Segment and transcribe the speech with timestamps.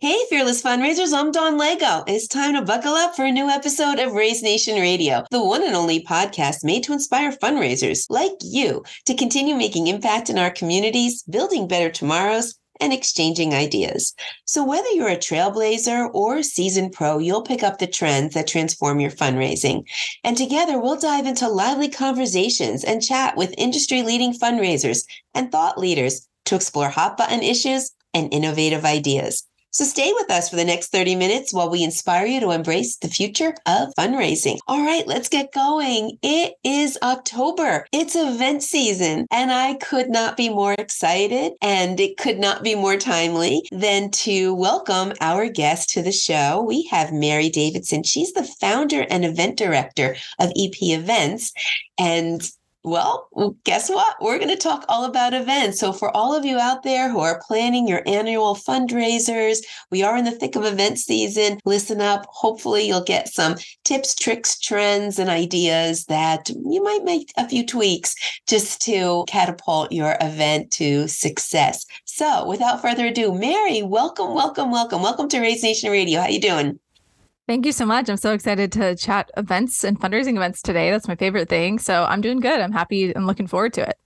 [0.00, 2.04] Hey, fearless fundraisers, I'm Dawn Lego.
[2.06, 5.64] It's time to buckle up for a new episode of Raise Nation Radio, the one
[5.66, 10.52] and only podcast made to inspire fundraisers like you to continue making impact in our
[10.52, 14.14] communities, building better tomorrows, and exchanging ideas.
[14.44, 19.00] So, whether you're a trailblazer or seasoned pro, you'll pick up the trends that transform
[19.00, 19.82] your fundraising.
[20.22, 25.02] And together, we'll dive into lively conversations and chat with industry leading fundraisers
[25.34, 29.47] and thought leaders to explore hot button issues and innovative ideas.
[29.70, 32.96] So stay with us for the next 30 minutes while we inspire you to embrace
[32.96, 34.58] the future of fundraising.
[34.66, 36.18] All right, let's get going.
[36.22, 37.86] It is October.
[37.92, 42.74] It's event season, and I could not be more excited and it could not be
[42.74, 46.64] more timely than to welcome our guest to the show.
[46.66, 48.04] We have Mary Davidson.
[48.04, 51.52] She's the founder and event director of EP Events.
[51.98, 52.42] And
[52.84, 53.28] well,
[53.64, 54.16] guess what?
[54.20, 55.80] We're going to talk all about events.
[55.80, 59.58] So, for all of you out there who are planning your annual fundraisers,
[59.90, 61.58] we are in the thick of event season.
[61.64, 62.26] Listen up.
[62.28, 67.66] Hopefully, you'll get some tips, tricks, trends, and ideas that you might make a few
[67.66, 68.14] tweaks
[68.46, 71.84] just to catapult your event to success.
[72.04, 75.02] So, without further ado, Mary, welcome, welcome, welcome.
[75.02, 76.20] Welcome to Raise Nation Radio.
[76.20, 76.78] How you doing?
[77.48, 78.10] Thank you so much.
[78.10, 80.90] I'm so excited to chat events and fundraising events today.
[80.90, 81.78] That's my favorite thing.
[81.78, 82.60] So I'm doing good.
[82.60, 83.96] I'm happy and looking forward to it.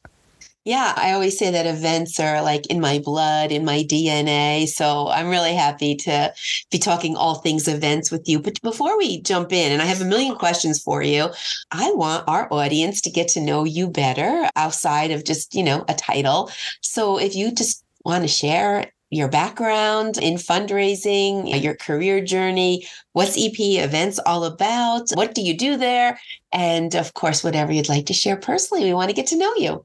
[0.65, 4.69] Yeah, I always say that events are like in my blood, in my DNA.
[4.69, 6.33] So I'm really happy to
[6.71, 8.39] be talking all things events with you.
[8.39, 11.29] But before we jump in, and I have a million questions for you,
[11.73, 15.85] I want our audience to get to know you better outside of just, you know,
[15.89, 16.49] a title.
[16.81, 22.87] So if you just want to share your background in fundraising, uh, your career journey,
[23.13, 25.11] what's EP events all about?
[25.13, 26.19] What do you do there?
[26.51, 29.55] And of course, whatever you'd like to share personally, we want to get to know
[29.57, 29.85] you.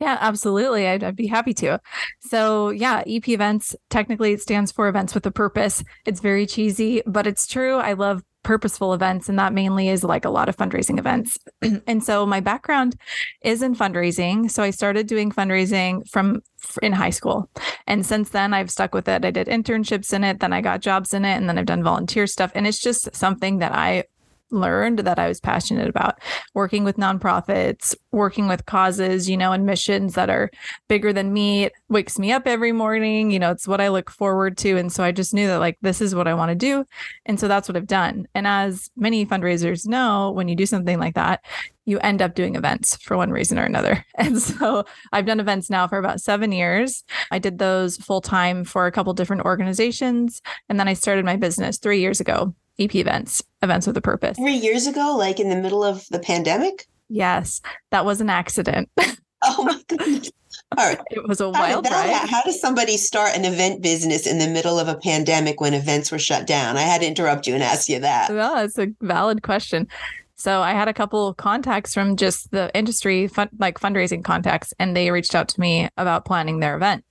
[0.00, 0.86] Yeah, absolutely.
[0.86, 1.80] I'd, I'd, be happy to.
[2.20, 5.82] So, yeah, EP events technically it stands for events with a purpose.
[6.04, 7.76] It's very cheesy, but it's true.
[7.76, 11.36] I love purposeful events and that mainly is like a lot of fundraising events.
[11.88, 12.94] And so my background
[13.42, 16.42] is in fundraising so i started doing fundraising from
[16.80, 17.50] in high school.
[17.88, 19.24] And since then i've stuck with it.
[19.24, 21.82] I did internships in it then i got jobs in it and then i've done
[21.82, 24.04] volunteer stuff and it's just something that i
[24.50, 26.18] learned that I was passionate about
[26.54, 30.50] working with nonprofits, working with causes, you know, and missions that are
[30.88, 31.64] bigger than me.
[31.64, 33.30] It wakes me up every morning.
[33.30, 34.76] You know, it's what I look forward to.
[34.76, 36.84] And so I just knew that like this is what I want to do.
[37.24, 38.26] And so that's what I've done.
[38.34, 41.44] And as many fundraisers know, when you do something like that,
[41.86, 44.04] you end up doing events for one reason or another.
[44.18, 47.04] And so I've done events now for about seven years.
[47.30, 50.40] I did those full time for a couple different organizations.
[50.68, 54.36] And then I started my business three years ago EP events, events with a purpose.
[54.36, 56.86] Three years ago, like in the middle of the pandemic?
[57.08, 57.60] Yes,
[57.90, 58.90] that was an accident.
[59.44, 60.30] oh my goodness.
[60.76, 61.00] All right.
[61.10, 62.28] It was a wild how ride.
[62.28, 66.10] How does somebody start an event business in the middle of a pandemic when events
[66.10, 66.76] were shut down?
[66.76, 68.30] I had to interrupt you and ask you that.
[68.30, 69.86] Well, it's a valid question.
[70.34, 74.74] So I had a couple of contacts from just the industry, fun, like fundraising contacts,
[74.78, 77.04] and they reached out to me about planning their event.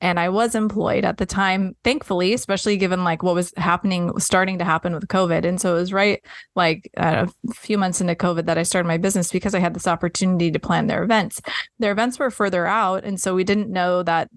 [0.00, 4.58] And I was employed at the time, thankfully, especially given like what was happening, starting
[4.58, 5.44] to happen with COVID.
[5.44, 6.24] And so it was right
[6.56, 9.74] like uh, a few months into COVID that I started my business because I had
[9.74, 11.40] this opportunity to plan their events.
[11.78, 13.04] Their events were further out.
[13.04, 14.30] And so we didn't know that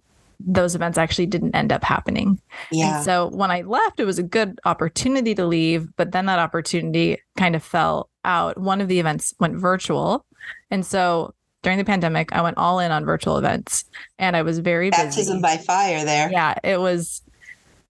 [0.46, 2.40] those events actually didn't end up happening.
[2.72, 2.98] Yeah.
[2.98, 6.40] And so when I left, it was a good opportunity to leave, but then that
[6.40, 8.58] opportunity kind of fell out.
[8.58, 10.26] One of the events went virtual.
[10.70, 11.34] And so
[11.64, 13.86] during the pandemic, I went all in on virtual events
[14.20, 15.58] and I was very baptism busy.
[15.58, 16.30] by fire there.
[16.32, 17.22] Yeah, it was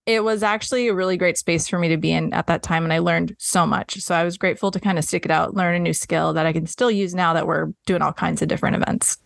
[0.05, 2.83] it was actually a really great space for me to be in at that time
[2.83, 4.01] and I learned so much.
[4.01, 6.45] So I was grateful to kind of stick it out, learn a new skill that
[6.45, 9.17] I can still use now that we're doing all kinds of different events.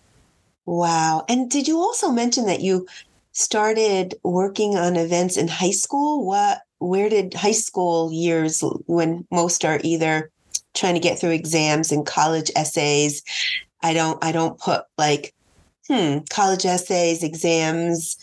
[0.66, 1.26] Wow.
[1.30, 2.88] And did you also mention that you
[3.32, 6.26] started working on events in high school?
[6.26, 10.30] What where did high school years when most are either
[10.76, 13.24] trying to get through exams and college essays
[13.82, 15.34] I don't I don't put like
[15.90, 18.18] hmm college essays, exams,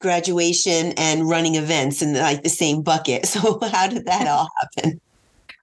[0.00, 3.26] graduation and running events in like the same bucket.
[3.36, 5.00] So how did that all happen?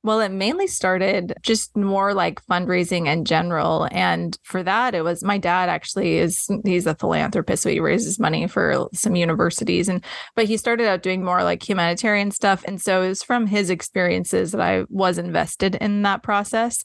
[0.06, 3.88] Well, it mainly started just more like fundraising in general.
[3.90, 8.20] And for that, it was my dad actually is he's a philanthropist, so he raises
[8.20, 9.88] money for some universities.
[9.88, 10.04] And
[10.36, 12.66] but he started out doing more like humanitarian stuff.
[12.68, 16.84] And so it was from his experiences that I was invested in that process.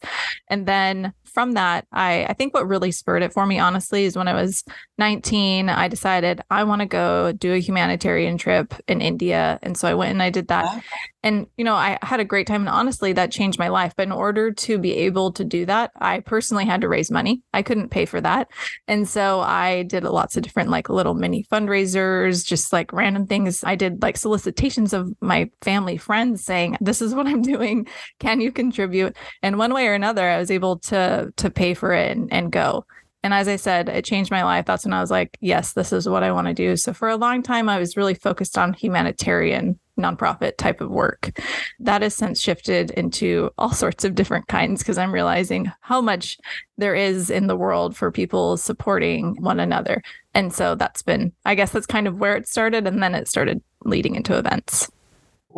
[0.48, 4.16] And then from that, I, I think what really spurred it for me, honestly, is
[4.16, 4.64] when I was
[4.98, 9.58] 19, I decided I want to go do a humanitarian trip in India.
[9.62, 10.82] And so I went and I did that.
[11.22, 12.62] And, you know, I had a great time.
[12.62, 13.92] And honestly, that changed my life.
[13.96, 17.42] But in order to be able to do that, I personally had to raise money.
[17.52, 18.48] I couldn't pay for that.
[18.86, 23.64] And so I did lots of different, like little mini fundraisers, just like random things.
[23.64, 27.88] I did like solicitations of my family, friends saying, This is what I'm doing.
[28.20, 29.16] Can you contribute?
[29.42, 32.52] And one way or another, I was able to to pay for it and, and
[32.52, 32.84] go.
[33.22, 34.66] And as I said, it changed my life.
[34.66, 36.76] That's when I was like, yes, this is what I want to do.
[36.76, 41.38] So for a long time, I was really focused on humanitarian nonprofit type of work.
[41.80, 46.38] That has since shifted into all sorts of different kinds because I'm realizing how much
[46.76, 50.02] there is in the world for people supporting one another.
[50.34, 52.86] And so that's been, I guess that's kind of where it started.
[52.86, 54.88] And then it started leading into events.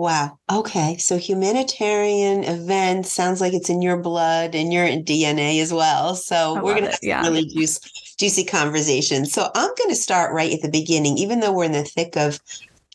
[0.00, 0.38] Wow.
[0.50, 0.96] Okay.
[0.96, 6.14] So humanitarian events sounds like it's in your blood and your DNA as well.
[6.14, 7.20] So I we're going to have yeah.
[7.20, 7.78] really juice,
[8.16, 9.26] juicy conversation.
[9.26, 12.16] So I'm going to start right at the beginning, even though we're in the thick
[12.16, 12.40] of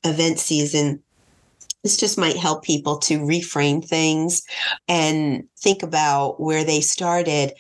[0.03, 0.99] event season.
[1.83, 4.41] This just might help people to reframe things
[4.87, 7.53] and think about where they started,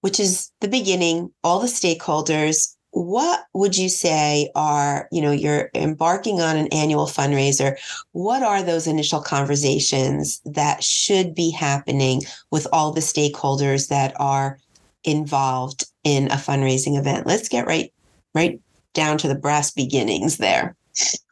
[0.00, 5.70] which is the beginning, all the stakeholders, what would you say are you know you're
[5.74, 7.76] embarking on an annual fundraiser
[8.12, 14.58] what are those initial conversations that should be happening with all the stakeholders that are
[15.04, 17.92] involved in a fundraising event let's get right
[18.34, 18.60] right
[18.94, 20.74] down to the brass beginnings there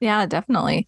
[0.00, 0.86] yeah definitely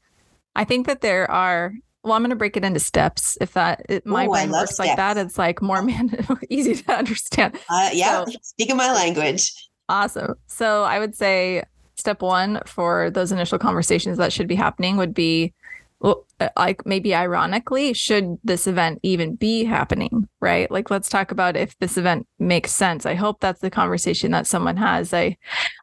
[0.55, 1.73] i think that there are
[2.05, 3.37] well, I'm going to break it into steps.
[3.41, 4.89] If that it, my Ooh, brain works steps.
[4.89, 7.59] like that, it's like more man easy to understand.
[7.69, 9.53] Uh, yeah, so, speak my language.
[9.89, 10.35] Awesome.
[10.47, 11.63] So I would say
[11.97, 15.53] step one for those initial conversations that should be happening would be
[16.01, 16.27] well,
[16.57, 20.29] like maybe ironically, should this event even be happening?
[20.41, 20.71] Right.
[20.71, 23.05] Like, let's talk about if this event makes sense.
[23.05, 25.13] I hope that's the conversation that someone has.
[25.13, 25.37] I,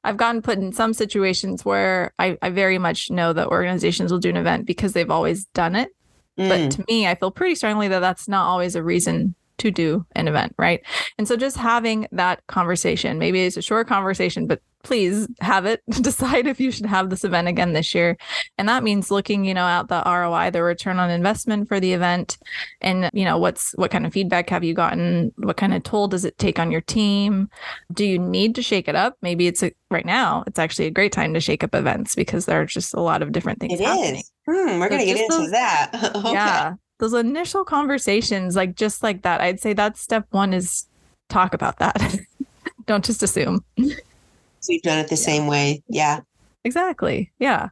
[0.06, 4.20] I've gotten put in some situations where I, I very much know that organizations will
[4.20, 5.90] do an event because they've always done it.
[6.40, 6.50] Mm.
[6.50, 10.06] But to me, I feel pretty strongly that that's not always a reason to do
[10.16, 10.82] an event, right?
[11.18, 15.82] And so just having that conversation, maybe it's a short conversation, but please have it.
[15.90, 18.18] Decide if you should have this event again this year.
[18.58, 21.94] And that means looking, you know, at the ROI, the return on investment for the
[21.94, 22.38] event
[22.82, 25.34] and, you know, what's what kind of feedback have you gotten?
[25.38, 27.50] What kind of toll does it take on your team?
[27.92, 29.18] Do you need to shake it up?
[29.22, 32.46] Maybe it's a, right now, it's actually a great time to shake up events because
[32.46, 34.18] there are just a lot of different things it happening.
[34.18, 34.32] Is.
[34.48, 35.92] Hmm, we're so going to get into those, that.
[36.16, 36.32] okay.
[36.32, 40.88] Yeah those initial conversations, like just like that, I'd say that's step one is
[41.30, 42.20] talk about that.
[42.86, 43.64] Don't just assume.
[43.78, 45.22] We've done it the yeah.
[45.22, 45.84] same way.
[45.88, 46.22] Yeah.
[46.64, 47.32] Exactly.
[47.40, 47.70] Yeah.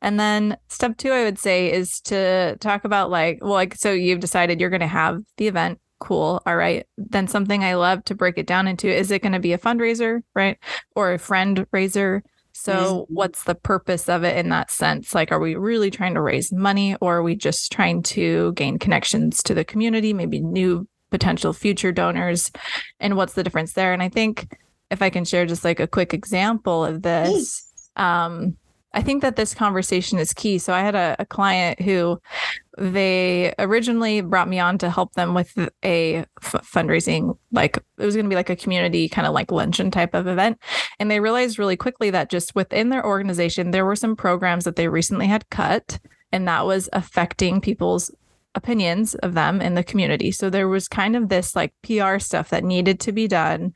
[0.00, 3.92] And then step two, I would say, is to talk about like, well, like, so
[3.92, 5.78] you've decided you're going to have the event.
[6.00, 6.42] Cool.
[6.44, 6.84] All right.
[6.98, 9.58] Then something I love to break it down into is it going to be a
[9.58, 10.58] fundraiser, right?
[10.96, 12.24] Or a friend raiser?
[12.62, 13.14] So, mm-hmm.
[13.14, 15.16] what's the purpose of it in that sense?
[15.16, 18.78] Like, are we really trying to raise money or are we just trying to gain
[18.78, 22.52] connections to the community, maybe new potential future donors?
[23.00, 23.92] And what's the difference there?
[23.92, 24.56] And I think
[24.92, 28.56] if I can share just like a quick example of this, um,
[28.94, 30.58] I think that this conversation is key.
[30.58, 32.20] So I had a, a, client who
[32.76, 38.14] they originally brought me on to help them with a f- fundraising, like it was
[38.14, 40.58] going to be like a community kind of like luncheon type of event.
[40.98, 44.76] And they realized really quickly that just within their organization, there were some programs that
[44.76, 45.98] they recently had cut,
[46.30, 48.10] and that was affecting people's
[48.54, 50.30] opinions of them in the community.
[50.30, 53.72] So there was kind of this like PR stuff that needed to be done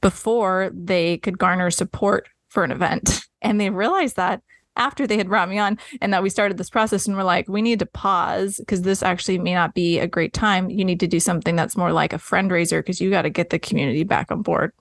[0.00, 3.20] before they could garner support for an event.
[3.44, 4.40] And they realized that
[4.76, 7.48] after they had brought me on and that we started this process and we're like
[7.48, 10.70] we need to pause because this actually may not be a great time.
[10.70, 13.50] You need to do something that's more like a fundraiser because you got to get
[13.50, 14.72] the community back on board.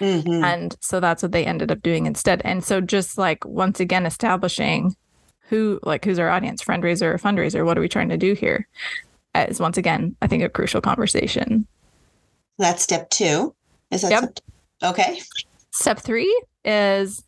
[0.00, 0.44] Mm-hmm.
[0.44, 2.40] and so that's what they ended up doing instead.
[2.44, 4.96] And so just like once again establishing
[5.48, 8.68] who like who's our audience fundraiser or fundraiser what are we trying to do here
[9.34, 11.66] is once again i think a crucial conversation.
[12.58, 13.54] That's step two.
[13.90, 14.22] Is that yep.
[14.24, 14.38] step
[14.82, 15.20] okay.
[15.70, 17.24] Step three is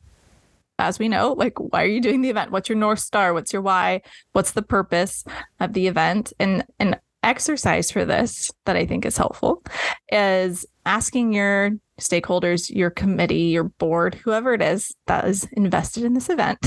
[0.80, 2.50] as we know, like, why are you doing the event?
[2.50, 3.32] What's your North Star?
[3.32, 4.02] What's your why?
[4.32, 5.24] What's the purpose
[5.60, 6.32] of the event?
[6.40, 9.62] And an exercise for this that I think is helpful
[10.10, 16.14] is asking your stakeholders, your committee, your board, whoever it is that is invested in
[16.14, 16.58] this event,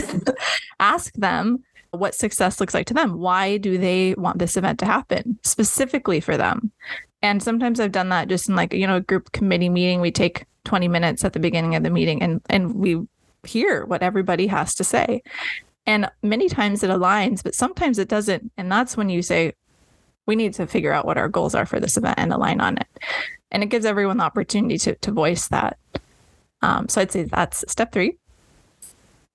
[0.79, 3.19] ask them what success looks like to them.
[3.19, 6.71] Why do they want this event to happen specifically for them?
[7.21, 10.01] And sometimes I've done that just in like, you know, a group committee meeting.
[10.01, 13.01] We take 20 minutes at the beginning of the meeting and and we
[13.45, 15.21] hear what everybody has to say.
[15.85, 18.51] And many times it aligns, but sometimes it doesn't.
[18.57, 19.53] And that's when you say,
[20.25, 22.77] we need to figure out what our goals are for this event and align on
[22.77, 22.87] it.
[23.51, 25.77] And it gives everyone the opportunity to, to voice that.
[26.61, 28.17] Um, so I'd say that's step three.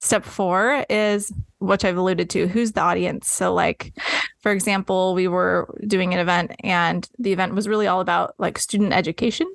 [0.01, 3.31] Step four is which I've alluded to who's the audience.
[3.31, 3.93] So, like,
[4.41, 8.59] for example, we were doing an event and the event was really all about like
[8.59, 9.53] student education.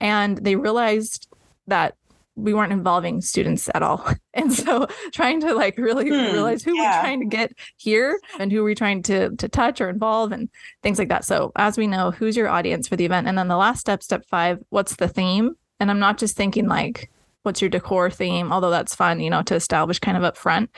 [0.00, 1.28] And they realized
[1.66, 1.94] that
[2.36, 4.06] we weren't involving students at all.
[4.36, 6.98] And so trying to like really hmm, realize who yeah.
[6.98, 10.50] we're trying to get here and who we're trying to to touch or involve and
[10.82, 11.24] things like that.
[11.24, 13.28] So as we know, who's your audience for the event?
[13.28, 15.56] And then the last step, step five, what's the theme?
[15.80, 17.10] And I'm not just thinking like
[17.44, 20.68] what's your decor theme although that's fun you know to establish kind of up front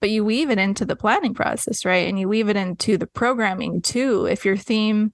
[0.00, 3.06] but you weave it into the planning process right and you weave it into the
[3.06, 5.12] programming too if your theme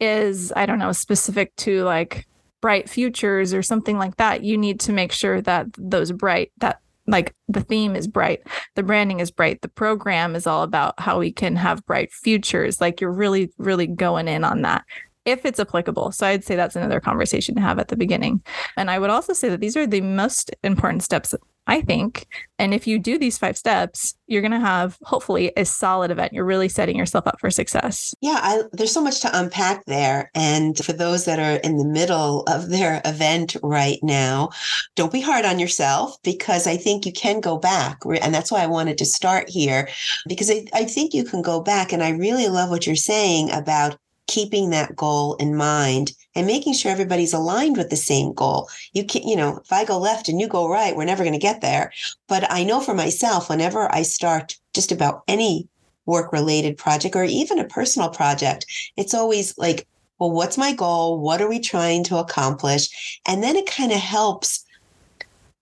[0.00, 2.26] is i don't know specific to like
[2.60, 6.80] bright futures or something like that, you need to make sure that those bright, that
[7.06, 8.42] like the theme is bright,
[8.76, 12.80] the branding is bright, the program is all about how we can have bright futures.
[12.80, 14.84] Like you're really, really going in on that
[15.24, 16.12] if it's applicable.
[16.12, 18.42] So I'd say that's another conversation to have at the beginning.
[18.76, 21.34] And I would also say that these are the most important steps
[21.70, 22.26] I think.
[22.58, 26.32] And if you do these five steps, you're going to have hopefully a solid event.
[26.32, 28.12] You're really setting yourself up for success.
[28.20, 30.32] Yeah, I, there's so much to unpack there.
[30.34, 34.50] And for those that are in the middle of their event right now,
[34.96, 37.98] don't be hard on yourself because I think you can go back.
[38.04, 39.88] And that's why I wanted to start here
[40.28, 41.92] because I, I think you can go back.
[41.92, 43.96] And I really love what you're saying about
[44.30, 48.68] keeping that goal in mind and making sure everybody's aligned with the same goal.
[48.92, 51.32] You can, you know, if I go left and you go right, we're never going
[51.32, 51.92] to get there.
[52.28, 55.68] But I know for myself, whenever I start just about any
[56.06, 59.88] work related project or even a personal project, it's always like,
[60.20, 61.18] well, what's my goal?
[61.18, 63.20] What are we trying to accomplish?
[63.26, 64.64] And then it kind of helps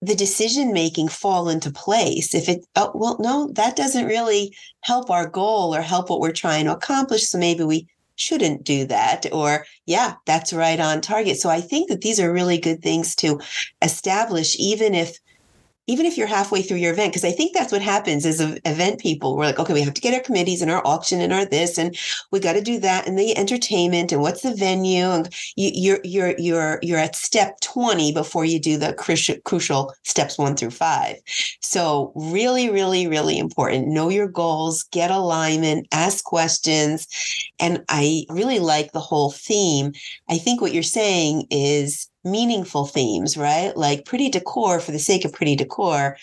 [0.02, 5.10] the decision making fall into place if it oh well no that doesn't really help
[5.10, 7.84] our goal or help what we're trying to accomplish so maybe we
[8.18, 11.38] shouldn't do that or yeah that's right on target.
[11.38, 13.40] So i think that these are really good things to
[13.82, 15.18] establish even if
[15.88, 19.00] even if you're halfway through your event, because I think that's what happens as event
[19.00, 19.36] people.
[19.36, 21.78] We're like, okay, we have to get our committees and our auction and our this,
[21.78, 21.96] and
[22.30, 26.00] we got to do that, and the entertainment, and what's the venue, and you, you're
[26.04, 30.70] you're you're you're at step twenty before you do the crucial crucial steps one through
[30.70, 31.16] five.
[31.60, 33.88] So really, really, really important.
[33.88, 37.08] Know your goals, get alignment, ask questions,
[37.58, 39.92] and I really like the whole theme.
[40.28, 43.76] I think what you're saying is meaningful themes, right?
[43.76, 46.16] Like pretty decor for the sake of pretty decor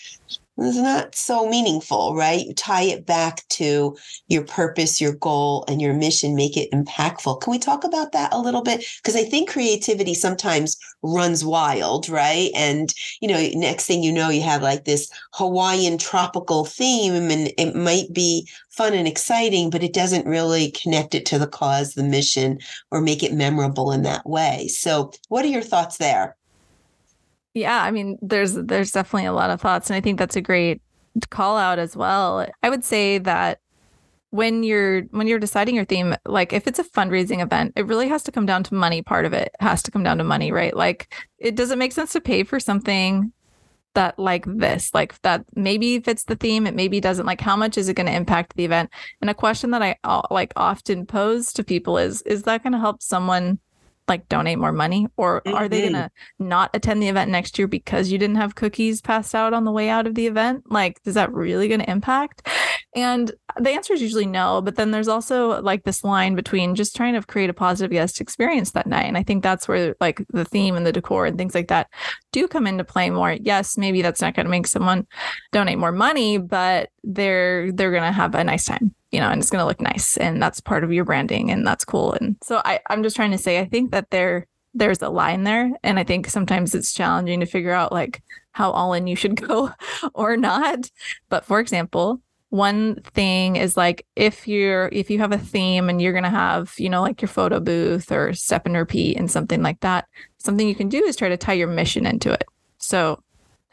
[0.58, 2.46] is not so meaningful, right?
[2.46, 3.96] You tie it back to
[4.28, 7.40] your purpose, your goal, and your mission, make it impactful.
[7.42, 8.84] Can we talk about that a little bit?
[9.02, 12.50] Because I think creativity sometimes runs wild, right?
[12.54, 17.52] And, you know, next thing you know, you have like this Hawaiian tropical theme, and
[17.58, 21.94] it might be fun and exciting, but it doesn't really connect it to the cause,
[21.94, 22.58] the mission,
[22.90, 24.68] or make it memorable in that way.
[24.68, 26.36] So, what are your thoughts there?
[27.56, 30.42] Yeah, I mean, there's there's definitely a lot of thoughts, and I think that's a
[30.42, 30.82] great
[31.30, 32.46] call out as well.
[32.62, 33.60] I would say that
[34.28, 38.08] when you're when you're deciding your theme like if it's a fundraising event it really
[38.08, 39.00] has to come down to money.
[39.00, 40.76] Part of it has to come down to money right?
[40.76, 43.32] Like it doesn't make sense to pay for something
[43.94, 47.24] that like this like that maybe fits the theme it maybe doesn't.
[47.24, 48.90] Like how much is it going to impact the event?
[49.22, 49.96] And a question that i
[50.30, 53.60] like often pose to people is is that going to help someone
[54.08, 55.08] like donate more money?
[55.16, 55.56] Or mm-hmm.
[55.56, 59.00] are they going to not attend the event next year because you didn't have cookies
[59.00, 60.70] passed out on the way out of the event?
[60.70, 62.46] Like is that really going to impact
[62.96, 66.96] and the answer is usually no but then there's also like this line between just
[66.96, 70.24] trying to create a positive guest experience that night and i think that's where like
[70.30, 71.88] the theme and the decor and things like that
[72.32, 75.06] do come into play more yes maybe that's not going to make someone
[75.52, 79.40] donate more money but they're they're going to have a nice time you know, and
[79.40, 80.16] it's going to look nice.
[80.16, 82.12] And that's part of your branding and that's cool.
[82.12, 85.44] And so I, I'm just trying to say, I think that there, there's a line
[85.44, 85.70] there.
[85.82, 88.22] And I think sometimes it's challenging to figure out like
[88.52, 89.70] how all in you should go
[90.14, 90.90] or not.
[91.28, 92.20] But for example,
[92.56, 96.30] one thing is like if you're if you have a theme and you're going to
[96.30, 100.06] have you know like your photo booth or step and repeat and something like that
[100.38, 102.44] something you can do is try to tie your mission into it
[102.78, 103.22] so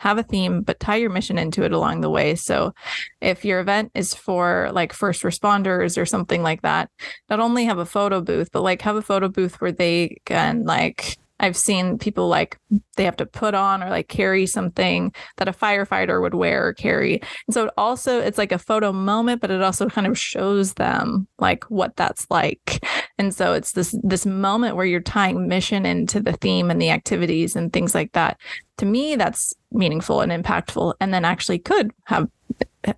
[0.04, 2.36] have a theme, but tie your mission into it along the way.
[2.36, 2.74] So
[3.22, 6.90] if your event is for like first responders or something like that,
[7.30, 10.64] not only have a photo booth, but like have a photo booth where they can
[10.66, 12.58] like I've seen people like
[12.96, 16.74] they have to put on or like carry something that a firefighter would wear or
[16.74, 17.22] carry.
[17.48, 20.76] And so it also it's like a photo moment, but it also kind of shows
[20.76, 22.86] them like what that's like.
[23.18, 26.92] And so it's this this moment where you're tying mission into the theme and the
[26.92, 28.40] activities and things like that.
[28.78, 32.30] To me, that's meaningful and impactful and then actually could have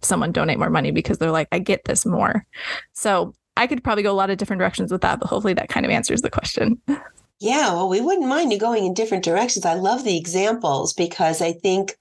[0.02, 2.46] someone donate more money because they're like, I get this more.
[2.94, 5.70] So I could probably go a lot of different directions with that, but hopefully that
[5.70, 6.82] kind of answers the question.
[7.40, 9.66] Yeah, well, we wouldn't mind you going in different directions.
[9.66, 11.98] I love the examples because I think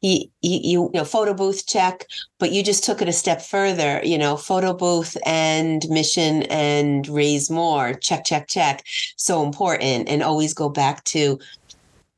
[0.00, 2.06] you, you, know photo booth check
[2.38, 7.08] but you just took it a step further you know photo booth and mission and
[7.08, 8.84] raise more check check check
[9.16, 11.38] so important and always go back to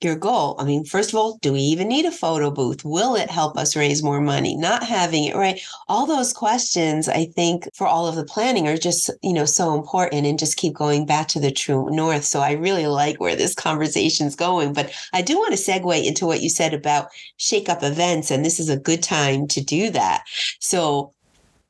[0.02, 0.56] your goal.
[0.58, 2.84] I mean, first of all, do we even need a photo booth?
[2.84, 4.56] Will it help us raise more money?
[4.56, 5.60] Not having it, right?
[5.88, 9.74] All those questions, I think, for all of the planning are just, you know, so
[9.74, 12.24] important and just keep going back to the true north.
[12.24, 14.72] So I really like where this conversation's going.
[14.72, 18.30] But I do want to segue into what you said about shake up events.
[18.30, 20.24] And this is a good time to do that.
[20.60, 21.12] So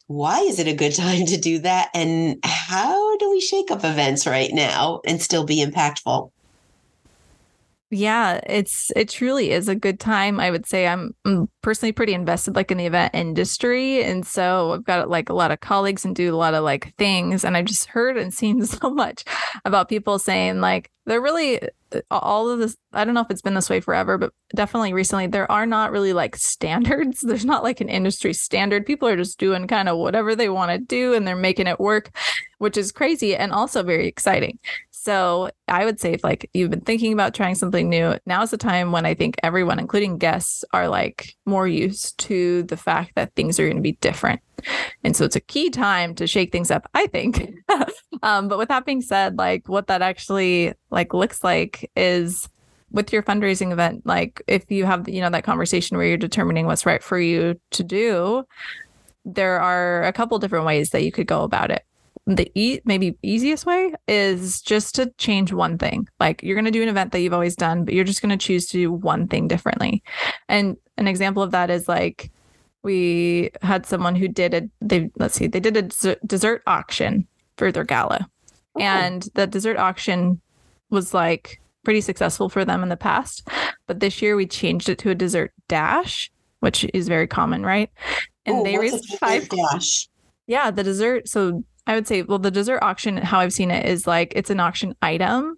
[0.07, 1.91] why is it a good time to do that?
[1.95, 6.31] And how do we shake up events right now and still be impactful?
[7.91, 10.87] Yeah it's it truly is a good time i would say.
[10.87, 15.29] I'm, I'm, personally pretty invested like in the event industry and so i've got like
[15.29, 18.17] a lot of colleagues and do a lot of like things and i've just heard
[18.17, 19.25] and seen so much
[19.65, 21.61] about people saying like they're really
[21.93, 24.93] uh, all of this i don't know if it's been this way forever but definitely
[24.93, 27.21] recently there are not really like standards.
[27.27, 28.87] There's not like an industry standard.
[28.87, 31.81] People are just doing kind of whatever they want to do and they're making it
[31.81, 32.11] work
[32.59, 34.59] which is crazy and also very exciting
[35.02, 38.50] so I would say if like you've been thinking about trying something new, now is
[38.50, 43.12] the time when I think everyone, including guests, are like more used to the fact
[43.14, 44.42] that things are going to be different.
[45.02, 47.50] And so it's a key time to shake things up, I think.
[48.23, 52.47] um, but with that being said, like what that actually like looks like is
[52.90, 56.66] with your fundraising event, like if you have, you know, that conversation where you're determining
[56.66, 58.45] what's right for you to do,
[59.25, 61.87] there are a couple different ways that you could go about it
[62.37, 66.09] the e- maybe easiest way is just to change one thing.
[66.19, 68.37] Like you're going to do an event that you've always done, but you're just going
[68.37, 70.03] to choose to do one thing differently.
[70.49, 72.31] And an example of that is like
[72.83, 77.71] we had someone who did a they let's see they did a dessert auction for
[77.71, 78.29] their gala,
[78.77, 78.81] oh.
[78.81, 80.41] and the dessert auction
[80.89, 83.49] was like pretty successful for them in the past,
[83.87, 87.91] but this year we changed it to a dessert dash, which is very common, right?
[88.47, 90.09] And Ooh, they raised five dash.
[90.47, 91.29] Yeah, the dessert.
[91.29, 94.49] So I would say, well, the dessert auction, how I've seen it is like it's
[94.49, 95.57] an auction item.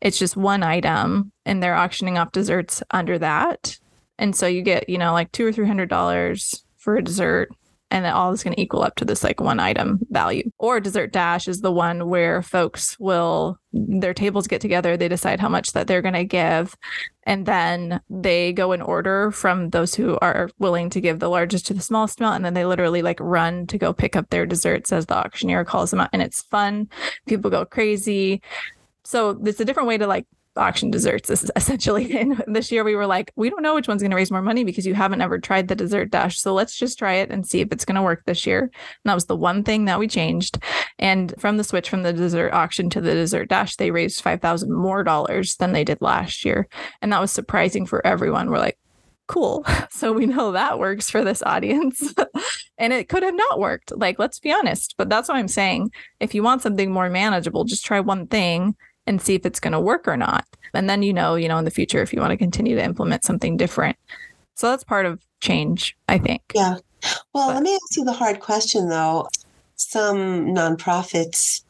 [0.00, 3.78] It's just one item, and they're auctioning off desserts under that.
[4.18, 7.50] And so you get, you know, like two or three hundred dollars for a dessert
[7.90, 10.50] and all is going to equal up to this like one item value.
[10.58, 15.40] Or dessert dash is the one where folks will their tables get together, they decide
[15.40, 16.76] how much that they're going to give,
[17.24, 21.66] and then they go in order from those who are willing to give the largest
[21.66, 24.46] to the smallest amount, and then they literally like run to go pick up their
[24.46, 26.88] desserts as the auctioneer calls them out, and it's fun.
[27.26, 28.40] People go crazy.
[29.02, 32.14] So it's a different way to like auction desserts is essentially.
[32.24, 34.42] And this year we were like we don't know which one's going to raise more
[34.42, 36.38] money because you haven't ever tried the dessert dash.
[36.38, 38.60] So let's just try it and see if it's going to work this year.
[38.60, 38.70] And
[39.04, 40.58] that was the one thing that we changed.
[40.98, 44.72] And from the switch from the dessert auction to the dessert dash they raised 5000
[44.72, 46.68] more dollars than they did last year.
[47.02, 48.50] And that was surprising for everyone.
[48.50, 48.78] We're like
[49.26, 49.64] cool.
[49.90, 52.14] So we know that works for this audience.
[52.76, 53.96] And it could have not worked.
[53.96, 54.96] Like let's be honest.
[54.98, 58.74] But that's what i'm saying if you want something more manageable just try one thing
[59.06, 60.46] and see if it's going to work or not.
[60.72, 62.84] And then you know, you know, in the future if you want to continue to
[62.84, 63.96] implement something different.
[64.54, 66.42] So that's part of change, I think.
[66.54, 66.76] Yeah.
[67.32, 67.54] Well, but.
[67.54, 69.28] let me ask you the hard question though.
[69.76, 71.62] Some nonprofits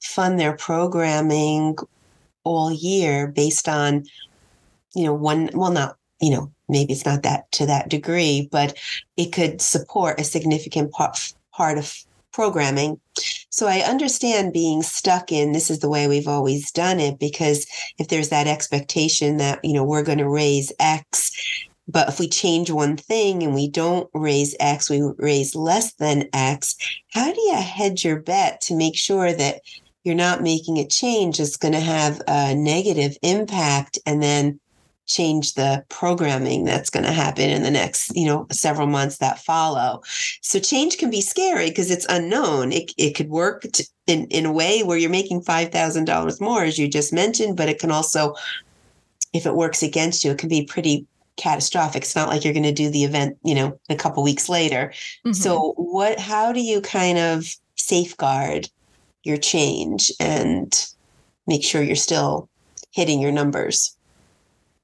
[0.00, 1.76] fund their programming
[2.44, 4.04] all year based on,
[4.94, 8.76] you know, one, well, not, you know, maybe it's not that to that degree, but
[9.16, 13.00] it could support a significant part, part of programming.
[13.50, 17.66] So I understand being stuck in this is the way we've always done it because
[17.98, 21.30] if there's that expectation that, you know, we're going to raise X,
[21.86, 26.28] but if we change one thing and we don't raise X, we raise less than
[26.32, 26.76] X,
[27.12, 29.60] how do you hedge your bet to make sure that
[30.04, 34.58] you're not making a change that's going to have a negative impact and then
[35.06, 39.38] change the programming that's going to happen in the next you know several months that
[39.38, 40.02] follow.
[40.40, 42.72] So change can be scary because it's unknown.
[42.72, 46.78] It, it could work to, in, in a way where you're making $5000 more as
[46.78, 48.34] you just mentioned but it can also
[49.32, 52.02] if it works against you it can be pretty catastrophic.
[52.02, 54.92] It's not like you're going to do the event you know a couple weeks later.
[55.24, 55.32] Mm-hmm.
[55.32, 58.68] so what how do you kind of safeguard
[59.24, 60.86] your change and
[61.46, 62.48] make sure you're still
[62.90, 63.96] hitting your numbers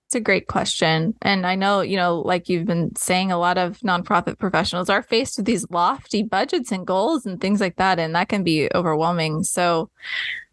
[0.09, 1.15] it's a great question.
[1.21, 5.03] And I know, you know, like you've been saying, a lot of nonprofit professionals are
[5.03, 7.99] faced with these lofty budgets and goals and things like that.
[7.99, 9.45] And that can be overwhelming.
[9.45, 9.91] So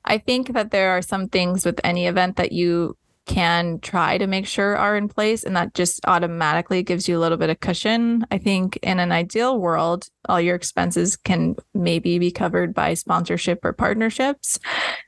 [0.03, 4.27] I think that there are some things with any event that you can try to
[4.27, 7.61] make sure are in place and that just automatically gives you a little bit of
[7.61, 8.25] cushion.
[8.31, 13.63] I think in an ideal world, all your expenses can maybe be covered by sponsorship
[13.63, 14.59] or partnerships.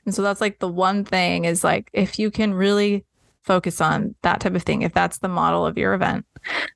[0.06, 3.04] And so that's like the one thing is like if you can really
[3.48, 6.26] focus on that type of thing, if that's the model of your event,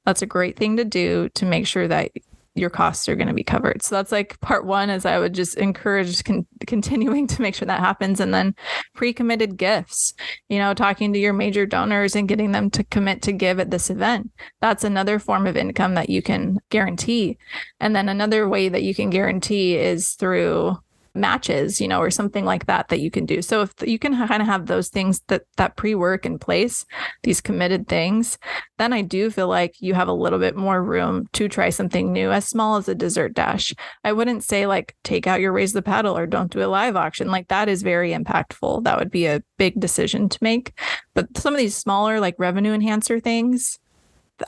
[0.06, 2.10] that's a great thing to do to make sure that
[2.54, 3.82] your costs are going to be covered.
[3.82, 7.66] So that's like part one is I would just encourage con- continuing to make sure
[7.66, 8.20] that happens.
[8.20, 8.54] And then
[8.94, 10.14] pre-committed gifts,
[10.48, 13.70] you know, talking to your major donors and getting them to commit to give at
[13.70, 14.30] this event.
[14.60, 17.38] That's another form of income that you can guarantee.
[17.80, 20.78] And then another way that you can guarantee is through
[21.14, 23.42] matches, you know, or something like that that you can do.
[23.42, 26.84] So if you can kind of have those things that that pre-work in place,
[27.22, 28.38] these committed things,
[28.78, 32.12] then I do feel like you have a little bit more room to try something
[32.12, 33.74] new as small as a dessert dash.
[34.04, 36.96] I wouldn't say like take out your raise the paddle or don't do a live
[36.96, 37.30] auction.
[37.30, 38.84] Like that is very impactful.
[38.84, 40.72] That would be a big decision to make.
[41.14, 43.78] But some of these smaller like revenue enhancer things,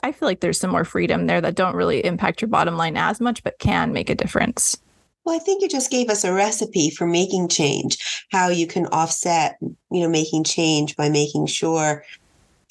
[0.03, 2.97] I feel like there's some more freedom there that don't really impact your bottom line
[2.97, 4.77] as much, but can make a difference.
[5.25, 8.85] Well, I think you just gave us a recipe for making change, how you can
[8.87, 12.03] offset, you know, making change by making sure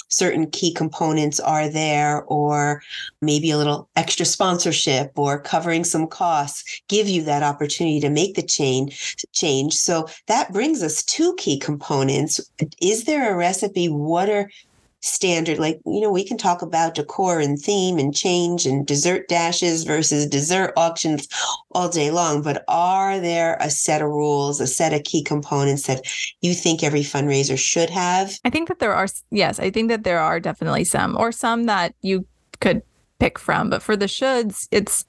[0.08, 2.80] certain key components are there or
[3.20, 8.36] maybe a little extra sponsorship or covering some costs give you that opportunity to make
[8.36, 9.74] the change change.
[9.74, 12.40] So that brings us to key components.
[12.80, 13.88] Is there a recipe?
[13.88, 14.48] What are
[15.04, 19.28] standard like you know we can talk about decor and theme and change and dessert
[19.28, 21.28] dashes versus dessert auctions
[21.72, 25.86] all day long but are there a set of rules a set of key components
[25.86, 26.02] that
[26.40, 28.38] you think every fundraiser should have?
[28.46, 31.64] I think that there are yes i think that there are definitely some or some
[31.64, 32.26] that you
[32.60, 32.80] could
[33.18, 35.04] pick from but for the shoulds it's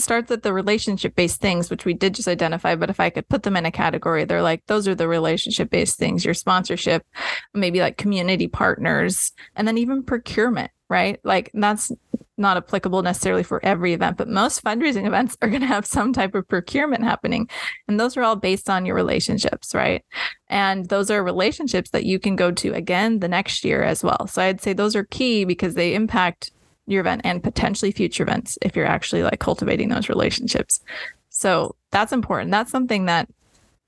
[0.00, 2.74] starts at the relationship based things, which we did just identify.
[2.74, 5.70] But if I could put them in a category, they're like, those are the relationship
[5.70, 7.06] based things, your sponsorship,
[7.54, 11.20] maybe like community partners, and then even procurement, right?
[11.22, 11.92] Like that's
[12.40, 16.12] not applicable necessarily for every event, but most fundraising events are going to have some
[16.12, 17.48] type of procurement happening.
[17.86, 20.04] And those are all based on your relationships, right?
[20.48, 24.26] And those are relationships that you can go to again the next year as well.
[24.26, 26.50] So I'd say those are key because they impact
[26.90, 30.80] your event and potentially future events if you're actually like cultivating those relationships.
[31.28, 32.50] So that's important.
[32.50, 33.28] That's something that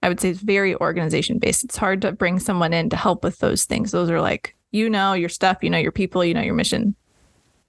[0.03, 1.65] I would say is very organization based.
[1.65, 3.93] It's hard to bring someone in to help with those things.
[3.93, 6.97] Those are like, you know, your stuff, you know, your people, you know, your mission.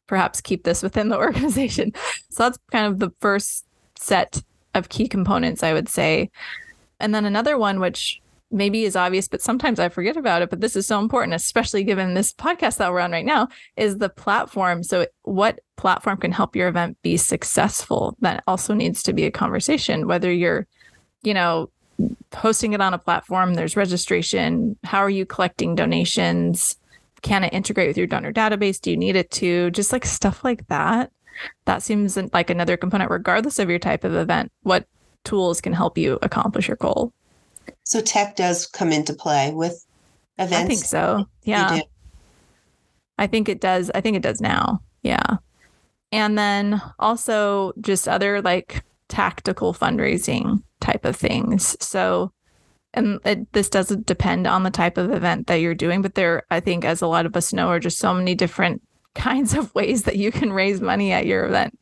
[0.08, 1.91] Perhaps keep this within the organization.
[2.30, 3.65] So that's kind of the first
[3.98, 4.41] set
[4.74, 6.32] of key components, I would say.
[7.00, 8.22] And then another one, which
[8.53, 10.49] maybe is obvious, but sometimes I forget about it.
[10.49, 13.97] But this is so important, especially given this podcast that we're on right now, is
[13.97, 14.83] the platform.
[14.83, 18.15] So, what platform can help your event be successful?
[18.21, 20.67] That also needs to be a conversation, whether you're,
[21.23, 21.69] you know,
[22.33, 24.77] hosting it on a platform, there's registration.
[24.83, 26.77] How are you collecting donations?
[27.21, 28.81] Can it integrate with your donor database?
[28.81, 29.71] Do you need it to?
[29.71, 31.11] Just like stuff like that.
[31.65, 34.51] That seems like another component, regardless of your type of event.
[34.63, 34.85] What
[35.23, 37.13] tools can help you accomplish your goal?
[37.84, 39.86] So tech does come into play with
[40.38, 40.65] events.
[40.65, 41.26] I think so.
[41.43, 41.82] Yeah.
[43.17, 43.91] I think it does.
[43.93, 44.82] I think it does now.
[45.02, 45.38] Yeah.
[46.12, 51.76] And then also just other like tactical fundraising type of things.
[51.80, 52.32] So,
[52.93, 56.43] and it, this doesn't depend on the type of event that you're doing, but there,
[56.52, 58.82] I think, as a lot of us know, are just so many different
[59.15, 61.78] kinds of ways that you can raise money at your event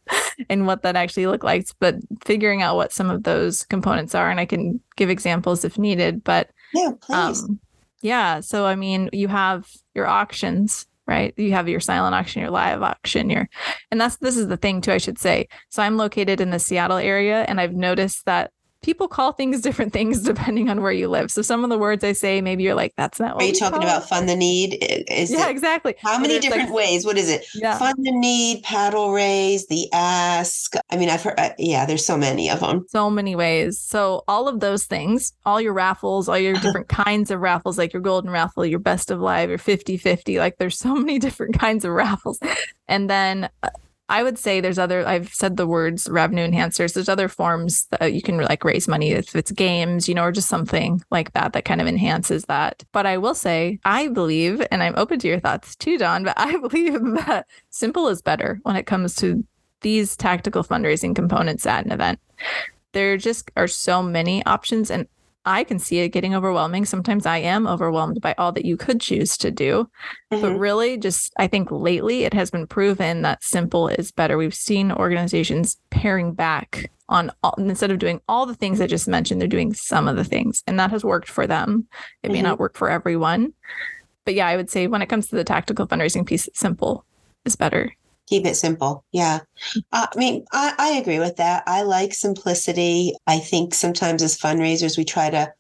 [0.49, 4.29] and what that actually look like but figuring out what some of those components are
[4.29, 7.43] and i can give examples if needed but yeah please.
[7.43, 7.59] um,
[8.01, 11.33] yeah so i mean you have your auctions right?
[11.35, 13.49] You have your silent auction your live auction your
[13.89, 15.47] and that's this is the thing too i should say.
[15.69, 19.93] So i'm located in the seattle area and i've noticed that people call things different
[19.93, 21.31] things depending on where you live.
[21.31, 23.53] So some of the words I say, maybe you're like, that's not what Are you
[23.53, 24.77] talking about fund the need?
[25.09, 25.95] Is yeah, it, exactly.
[26.01, 27.05] How many different like, ways?
[27.05, 27.45] What is it?
[27.53, 27.77] Yeah.
[27.77, 30.75] Fund the need, paddle raise, the ask.
[30.89, 32.85] I mean, I've heard, uh, yeah, there's so many of them.
[32.89, 33.79] So many ways.
[33.79, 37.93] So all of those things, all your raffles, all your different kinds of raffles, like
[37.93, 41.57] your golden raffle, your best of live, your 50 50, like there's so many different
[41.57, 42.39] kinds of raffles.
[42.87, 43.69] And then uh,
[44.11, 46.93] I would say there's other, I've said the words revenue enhancers.
[46.93, 50.33] There's other forms that you can like raise money if it's games, you know, or
[50.33, 52.83] just something like that that kind of enhances that.
[52.91, 56.33] But I will say, I believe, and I'm open to your thoughts too, Dawn, but
[56.37, 59.45] I believe that simple is better when it comes to
[59.79, 62.19] these tactical fundraising components at an event.
[62.91, 64.91] There just are so many options.
[64.91, 65.07] And
[65.45, 66.85] I can see it getting overwhelming.
[66.85, 69.89] Sometimes I am overwhelmed by all that you could choose to do.
[70.31, 70.41] Mm-hmm.
[70.41, 74.37] But really, just I think lately it has been proven that simple is better.
[74.37, 79.07] We've seen organizations paring back on all, instead of doing all the things I just
[79.07, 81.87] mentioned, they're doing some of the things, and that has worked for them.
[82.23, 82.33] It mm-hmm.
[82.33, 83.53] may not work for everyone.
[84.25, 87.05] but yeah, I would say when it comes to the tactical fundraising piece, simple
[87.45, 87.93] is better.
[88.31, 89.03] Keep it simple.
[89.11, 89.41] Yeah.
[89.91, 91.63] I mean, I, I agree with that.
[91.67, 93.13] I like simplicity.
[93.27, 95.51] I think sometimes as fundraisers, we try to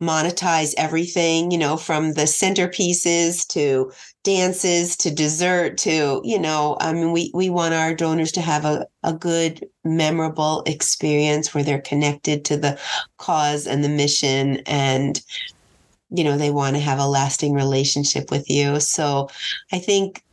[0.00, 3.92] monetize everything, you know, from the centerpieces to
[4.24, 8.64] dances to dessert to, you know, I mean, we, we want our donors to have
[8.64, 12.80] a, a good, memorable experience where they're connected to the
[13.18, 15.20] cause and the mission and,
[16.08, 18.80] you know, they want to have a lasting relationship with you.
[18.80, 19.28] So
[19.70, 20.24] I think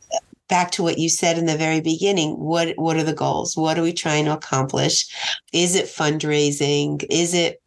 [0.48, 3.78] back to what you said in the very beginning what what are the goals what
[3.78, 5.06] are we trying to accomplish
[5.52, 7.62] is it fundraising is it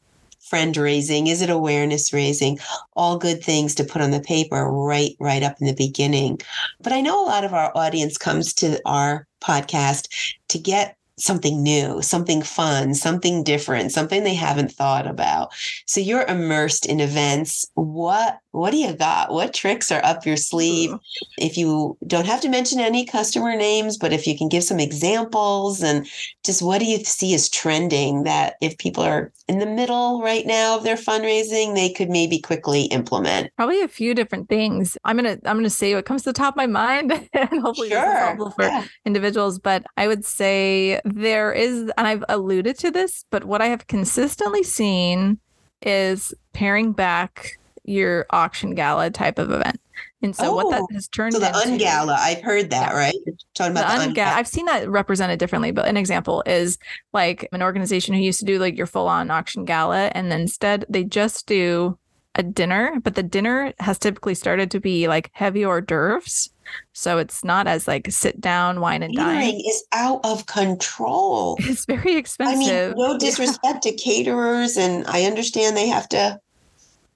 [0.52, 1.28] friend raising?
[1.28, 2.60] Is it awareness raising?
[2.98, 6.42] All good things to put on the paper right, right up in the beginning.
[6.82, 10.10] But I know a lot of our audience comes to our podcast
[10.50, 15.54] to get something new, something fun, something different, something they haven't thought about.
[15.86, 17.70] So you're immersed in events.
[17.76, 19.32] What what do you got?
[19.32, 20.94] What tricks are up your sleeve?
[21.38, 24.80] If you don't have to mention any customer names, but if you can give some
[24.80, 26.06] examples and
[26.44, 30.46] just what do you see as trending that if people are in the middle right
[30.46, 33.56] now of their fundraising, they could maybe quickly implement?
[33.56, 34.98] Probably a few different things.
[35.06, 37.90] I'm gonna I'm gonna say what comes to the top of my mind and hopefully
[37.90, 38.02] sure.
[38.02, 38.86] this is helpful for yeah.
[39.06, 39.60] individuals.
[39.60, 43.88] But I would say there is, and I've alluded to this, but what I have
[43.88, 45.40] consistently seen
[45.82, 49.80] is paring back your auction gala type of event.
[50.24, 52.94] And so oh, what that oh, has turned so the into, ungala, I've heard that,
[52.94, 53.14] right?
[53.56, 54.34] talking about the, the ungala.
[54.34, 56.78] I've seen that represented differently, but an example is
[57.12, 60.42] like an organization who used to do like your full on auction gala, and then
[60.42, 61.98] instead they just do
[62.36, 66.50] a dinner, but the dinner has typically started to be like heavy hors d'oeuvres.
[66.94, 69.42] So it's not as like sit down, wine and dine.
[69.42, 71.58] Catering is out of control.
[71.72, 72.56] It's very expensive.
[72.56, 76.40] I mean, no disrespect to caterers, and I understand they have to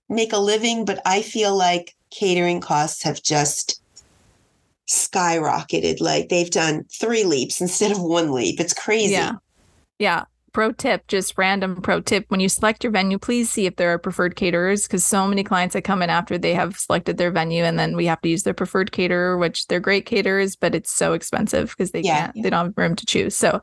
[0.10, 3.82] make a living, but I feel like catering costs have just
[4.88, 6.00] skyrocketed.
[6.00, 8.60] Like they've done three leaps instead of one leap.
[8.60, 9.14] It's crazy.
[9.14, 9.34] Yeah.
[10.00, 13.76] Yeah pro tip, just random pro tip when you select your venue, please see if
[13.76, 17.18] there are preferred caterers because so many clients that come in after they have selected
[17.18, 20.56] their venue and then we have to use their preferred caterer, which they're great caterers,
[20.56, 22.28] but it's so expensive because they yeah.
[22.28, 23.36] can't, they don't have room to choose.
[23.36, 23.60] So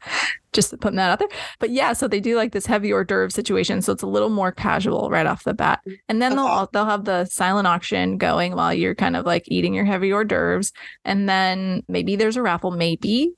[0.53, 1.29] just putting that out there.
[1.61, 3.81] But yeah, so they do like this heavy hors d'oeuvre situation.
[3.81, 5.81] So it's a little more casual right off the bat.
[6.11, 6.43] And then okay.
[6.43, 10.13] they'll they'll have the silent auction going while you're kind of like eating your heavy
[10.13, 10.73] hors d'oeuvres.
[11.07, 13.33] And then maybe there's a raffle, maybe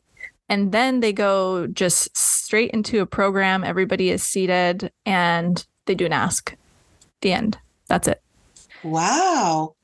[0.49, 3.65] and then they go just straight into a program.
[3.65, 6.55] Everybody is seated and they do an ask.
[7.23, 7.59] The end.
[7.89, 8.23] That's it.
[8.83, 9.75] Wow.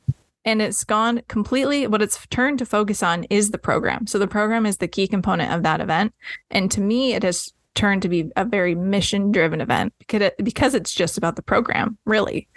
[0.44, 1.86] And it's gone completely.
[1.86, 4.06] What it's turned to focus on is the program.
[4.06, 6.14] So the program is the key component of that event.
[6.50, 10.34] And to me, it has turned to be a very mission driven event because, it,
[10.42, 12.48] because it's just about the program, really.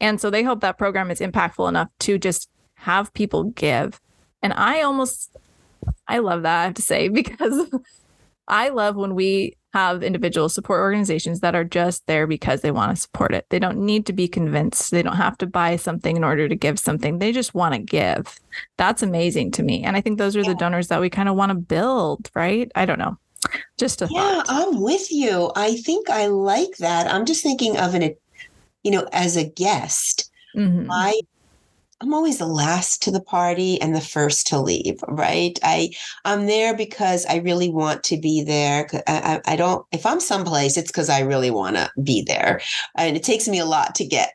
[0.00, 4.00] And so they hope that program is impactful enough to just have people give.
[4.42, 5.36] And I almost
[6.08, 7.68] I love that, I have to say, because
[8.48, 12.94] I love when we have individual support organizations that are just there because they want
[12.94, 13.44] to support it.
[13.50, 14.92] They don't need to be convinced.
[14.92, 17.18] They don't have to buy something in order to give something.
[17.18, 18.38] They just want to give.
[18.78, 19.82] That's amazing to me.
[19.82, 20.50] And I think those are yeah.
[20.50, 22.70] the donors that we kind of want to build, right?
[22.76, 23.18] I don't know.
[23.76, 24.46] Just a Yeah, thought.
[24.48, 25.50] I'm with you.
[25.56, 27.12] I think I like that.
[27.12, 28.14] I'm just thinking of an
[28.84, 30.30] you know, as a guest.
[30.56, 30.90] Mm-hmm.
[30.90, 31.20] I
[32.04, 35.58] I'm always the last to the party and the first to leave, right?
[35.62, 35.90] I
[36.26, 38.86] I'm there because I really want to be there.
[39.06, 39.86] I, I, I don't.
[39.90, 42.60] If I'm someplace, it's because I really want to be there,
[42.94, 44.34] and it takes me a lot to get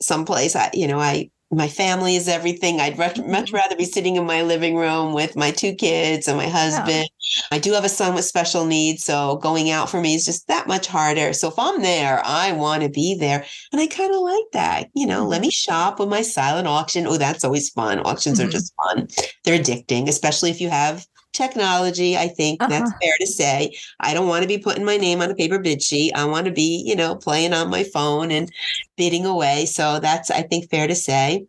[0.00, 0.56] someplace.
[0.56, 2.80] I you know I my family is everything.
[2.80, 3.54] I'd much mm-hmm.
[3.54, 7.08] rather be sitting in my living room with my two kids and my husband.
[7.20, 7.42] Yeah.
[7.50, 10.48] I do have a son with special needs, so going out for me is just
[10.48, 11.34] that much harder.
[11.34, 13.44] So if I'm there, I want to be there.
[13.70, 14.88] And I kind of like that.
[14.94, 15.30] You know, mm-hmm.
[15.30, 17.06] let me shop with my silent auction.
[17.06, 18.00] Oh, that's always fun.
[18.00, 18.48] Auctions mm-hmm.
[18.48, 19.08] are just fun.
[19.44, 22.16] They're addicting, especially if you have technology.
[22.16, 22.70] I think uh-huh.
[22.70, 23.76] that's fair to say.
[24.00, 26.12] I don't want to be putting my name on a paper bid sheet.
[26.14, 28.50] I want to be, you know, playing on my phone and
[28.96, 29.66] bidding away.
[29.66, 31.46] So that's, I think, fair to say.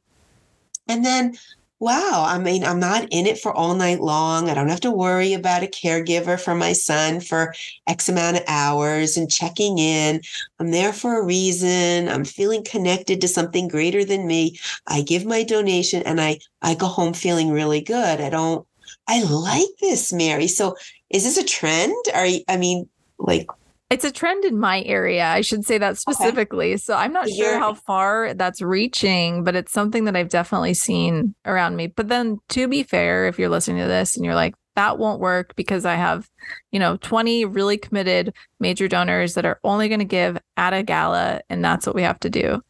[0.88, 1.36] And then,
[1.80, 4.50] wow, I mean, I'm not in it for all night long.
[4.50, 7.54] I don't have to worry about a caregiver for my son for
[7.88, 10.22] X amount of hours and checking in.
[10.60, 12.08] I'm there for a reason.
[12.08, 14.58] I'm feeling connected to something greater than me.
[14.88, 18.22] I give my donation and I, I go home feeling really good.
[18.22, 18.66] I don't
[19.08, 20.48] I like this, Mary.
[20.48, 20.76] So
[21.10, 21.96] is this a trend?
[22.14, 22.88] Are you, I mean,
[23.20, 23.48] like
[23.90, 25.26] it's a trend in my area.
[25.26, 26.72] I should say that specifically.
[26.72, 26.78] Okay.
[26.78, 31.36] So I'm not sure how far that's reaching, but it's something that I've definitely seen
[31.46, 31.88] around me.
[31.88, 35.20] But then to be fair, if you're listening to this and you're like, that won't
[35.20, 36.28] work because I have,
[36.72, 40.82] you know, 20 really committed major donors that are only going to give at a
[40.82, 42.64] gala and that's what we have to do,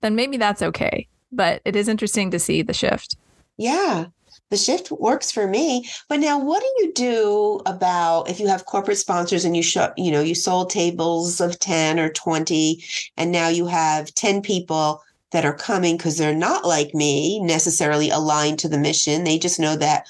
[0.00, 3.16] then maybe that's okay but it is interesting to see the shift.
[3.56, 4.06] Yeah
[4.50, 5.88] the shift works for me.
[6.08, 9.92] But now, what do you do about if you have corporate sponsors and you show,
[9.96, 12.82] you know, you sold tables of 10 or 20,
[13.16, 18.10] and now you have 10 people that are coming because they're not like me, necessarily
[18.10, 19.24] aligned to the mission.
[19.24, 20.06] They just know that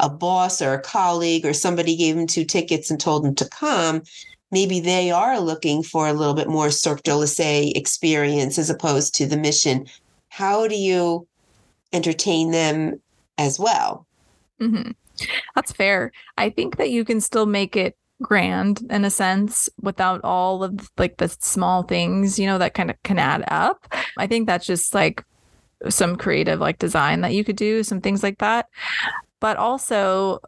[0.00, 3.48] a boss or a colleague or somebody gave them two tickets and told them to
[3.48, 4.02] come.
[4.50, 9.14] Maybe they are looking for a little bit more Cirque du Soleil experience as opposed
[9.14, 9.86] to the mission.
[10.28, 11.26] How do you
[11.92, 13.00] entertain them
[13.38, 14.06] as well.
[14.60, 14.92] Mm-hmm.
[15.54, 16.12] That's fair.
[16.36, 20.90] I think that you can still make it grand in a sense without all of
[20.96, 23.86] like the small things, you know, that kind of can add up.
[24.18, 25.24] I think that's just like
[25.88, 28.68] some creative like design that you could do, some things like that.
[29.40, 30.40] But also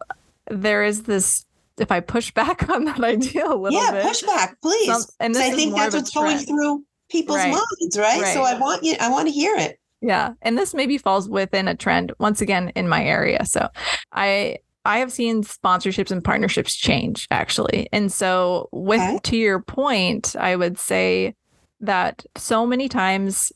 [0.50, 1.44] there is this
[1.76, 4.02] if I push back on that idea a little yeah, bit.
[4.04, 4.86] push back, please.
[4.86, 7.52] Some, and I think that's what's going through people's right.
[7.52, 8.22] minds, right?
[8.22, 8.34] right?
[8.34, 9.78] So I want you I want to hear it.
[10.00, 10.34] Yeah.
[10.42, 13.44] And this maybe falls within a trend once again in my area.
[13.44, 13.68] So
[14.12, 17.88] I I have seen sponsorships and partnerships change actually.
[17.92, 19.18] And so with okay.
[19.24, 21.34] to your point, I would say
[21.80, 23.52] that so many times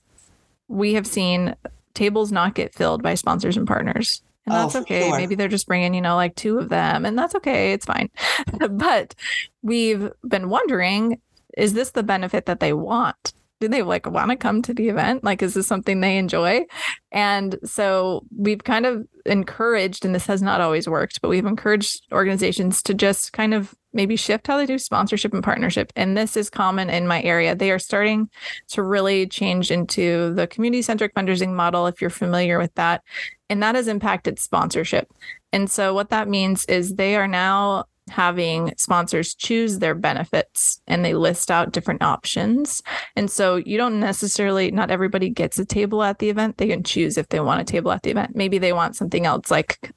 [0.68, 1.54] we have seen
[1.94, 4.22] tables not get filled by sponsors and partners.
[4.46, 5.08] And oh, that's oh, okay.
[5.08, 5.16] Sure.
[5.16, 7.72] Maybe they're just bringing, you know, like two of them, and that's okay.
[7.72, 8.10] It's fine.
[8.70, 9.14] but
[9.62, 11.20] we've been wondering
[11.56, 13.34] is this the benefit that they want?
[13.62, 15.22] Do they like want to come to the event?
[15.22, 16.66] Like, is this something they enjoy?
[17.12, 22.02] And so we've kind of encouraged, and this has not always worked, but we've encouraged
[22.10, 25.92] organizations to just kind of maybe shift how they do sponsorship and partnership.
[25.94, 27.54] And this is common in my area.
[27.54, 28.28] They are starting
[28.70, 33.04] to really change into the community centric fundraising model, if you're familiar with that.
[33.48, 35.06] And that has impacted sponsorship.
[35.52, 41.04] And so what that means is they are now having sponsors choose their benefits and
[41.04, 42.82] they list out different options.
[43.16, 46.58] And so you don't necessarily, not everybody gets a table at the event.
[46.58, 48.34] They can choose if they want a table at the event.
[48.34, 49.92] Maybe they want something else like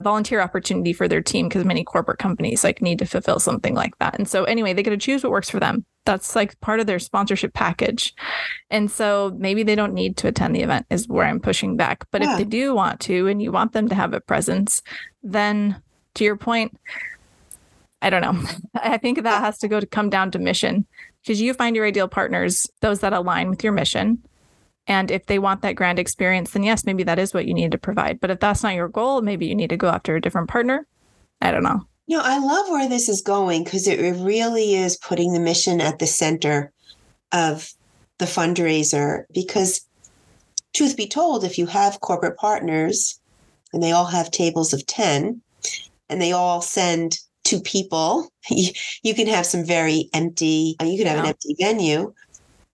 [0.00, 3.98] volunteer opportunity for their team because many corporate companies like need to fulfill something like
[3.98, 4.16] that.
[4.16, 5.84] And so anyway, they get to choose what works for them.
[6.04, 8.14] That's like part of their sponsorship package.
[8.70, 12.06] And so maybe they don't need to attend the event is where I'm pushing back.
[12.10, 12.32] But yeah.
[12.32, 14.82] if they do want to and you want them to have a presence,
[15.22, 15.82] then
[16.14, 16.78] to your point,
[18.02, 18.42] I don't know.
[18.74, 20.86] I think that has to go to come down to mission
[21.22, 24.22] because you find your ideal partners, those that align with your mission.
[24.86, 27.72] And if they want that grand experience, then yes, maybe that is what you need
[27.72, 28.20] to provide.
[28.20, 30.86] But if that's not your goal, maybe you need to go after a different partner.
[31.42, 31.82] I don't know.
[32.08, 35.98] No, I love where this is going because it really is putting the mission at
[35.98, 36.72] the center
[37.32, 37.70] of
[38.16, 39.24] the fundraiser.
[39.34, 39.82] Because,
[40.74, 43.20] truth be told, if you have corporate partners
[43.74, 45.42] and they all have tables of 10
[46.08, 48.30] and they all send to people.
[49.02, 51.22] You, can have some very empty, you could have yeah.
[51.22, 52.14] an empty venue.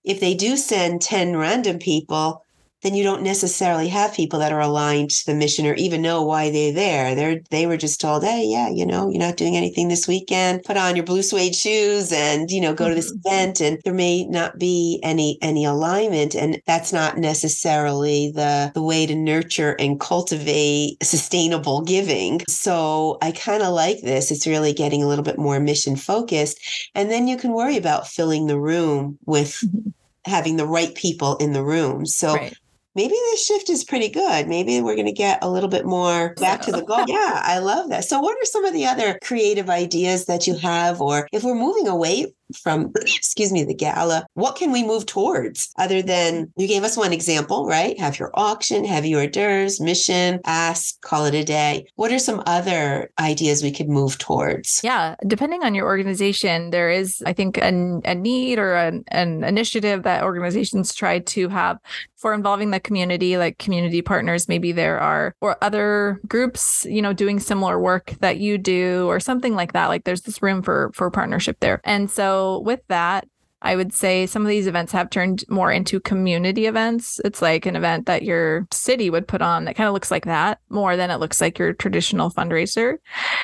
[0.05, 2.44] If they do send 10 random people,
[2.85, 6.23] then you don't necessarily have people that are aligned to the mission or even know
[6.23, 7.15] why they're there.
[7.15, 10.65] They're they were just told, hey, yeah, you know, you're not doing anything this weekend.
[10.65, 13.27] Put on your blue suede shoes and you know go to this mm-hmm.
[13.27, 13.61] event.
[13.63, 19.07] And there may not be any any alignment, and that's not necessarily the the way
[19.07, 22.43] to nurture and cultivate sustainable giving.
[22.49, 24.31] So I kind of like this.
[24.31, 26.61] It's really getting a little bit more mission focused,
[26.95, 29.53] and then you can worry about filling the room with.
[29.55, 29.91] Mm-hmm
[30.27, 32.07] having the right people in the room.
[32.07, 32.57] So right
[32.95, 34.49] maybe this shift is pretty good.
[34.49, 37.05] Maybe we're going to get a little bit more back to the goal.
[37.07, 38.05] Yeah, I love that.
[38.05, 41.01] So, what are some of the other creative ideas that you have?
[41.01, 45.71] Or if we're moving away from, excuse me, the gala, what can we move towards
[45.79, 47.99] other than you gave us one example, right?
[47.99, 51.87] Have your auction, have your hors d'oeuvres, mission, ask, call it a day.
[51.97, 54.81] What are some other ideas we could move towards?
[54.83, 59.45] Yeah, depending on your organization, there is, I think, a, a need or an, an
[59.45, 61.79] initiative that organizations try to have
[62.17, 64.49] for involving the community, like community partners.
[64.49, 69.21] Maybe there are, or other groups, you know, doing similar work that you do, or
[69.21, 69.89] something like that.
[69.89, 71.83] Like there's this room for for partnership there.
[71.85, 73.27] And so with that,
[73.65, 77.19] I would say some of these events have turned more into community events.
[77.25, 80.27] It's like an event that your city would put on that kind of looks like
[80.27, 82.99] that more than it looks like your traditional fundraiser.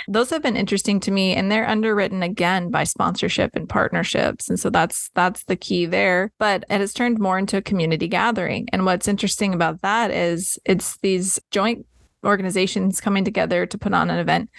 [0.09, 4.51] Those have been interesting to me and they're underwritten again by sponsorship and partnerships.
[4.51, 6.33] And so that's that's the key there.
[6.39, 8.69] But it has turned more into a community gathering.
[8.75, 11.87] And what's interesting about that is it's these joint
[12.27, 14.51] organizations coming together to put on an event.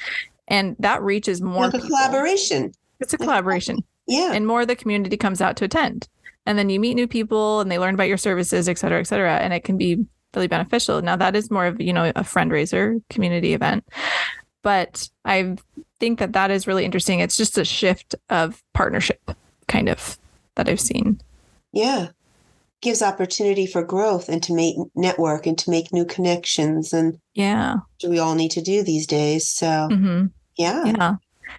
[0.47, 2.71] And that reaches more like a collaboration.
[2.99, 3.77] It's a collaboration.
[4.11, 4.31] Yeah.
[4.33, 6.07] And more of the community comes out to attend.
[6.45, 9.07] And then you meet new people and they learn about your services, et cetera, et
[9.07, 9.37] cetera.
[9.37, 11.01] And it can be really beneficial.
[11.01, 13.83] Now that is more of, you know, a fundraiser community event.
[14.61, 15.55] But I
[15.99, 17.19] think that that is really interesting.
[17.19, 19.31] It's just a shift of partnership
[19.67, 20.17] kind of
[20.55, 21.21] that I've seen.
[21.73, 22.09] Yeah.
[22.81, 27.75] gives opportunity for growth and to make network and to make new connections and yeah
[28.03, 30.25] we all need to do these days so mm-hmm.
[30.57, 31.15] yeah yeah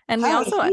[0.08, 0.70] and How we also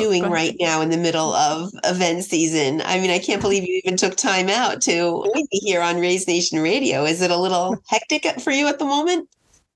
[0.00, 3.80] doing right now in the middle of event season i mean i can't believe you
[3.84, 7.76] even took time out to be here on raise nation radio is it a little
[7.88, 9.28] hectic for you at the moment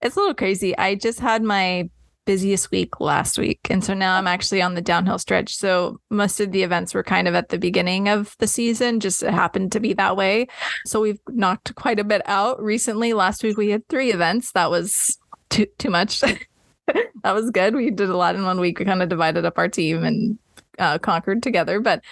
[0.02, 1.88] it's a little crazy i just had my
[2.24, 3.60] busiest week last week.
[3.70, 5.54] And so now I'm actually on the downhill stretch.
[5.54, 9.22] So most of the events were kind of at the beginning of the season, just
[9.22, 10.48] it happened to be that way.
[10.86, 13.12] So we've knocked quite a bit out recently.
[13.12, 14.52] Last week we had three events.
[14.52, 15.18] That was
[15.50, 16.22] too too much.
[17.22, 17.74] that was good.
[17.74, 18.78] We did a lot in one week.
[18.78, 20.38] We kind of divided up our team and
[20.78, 21.80] uh, conquered together.
[21.80, 22.02] But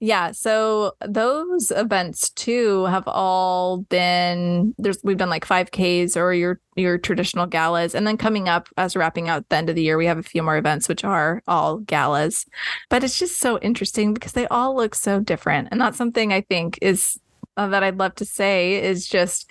[0.00, 6.60] yeah, so those events too have all been there's we've done like 5Ks or your
[6.74, 9.96] your traditional galas and then coming up as wrapping out the end of the year
[9.96, 12.46] we have a few more events which are all galas.
[12.88, 16.40] But it's just so interesting because they all look so different and that's something I
[16.40, 17.20] think is
[17.56, 19.50] uh, that I'd love to say is just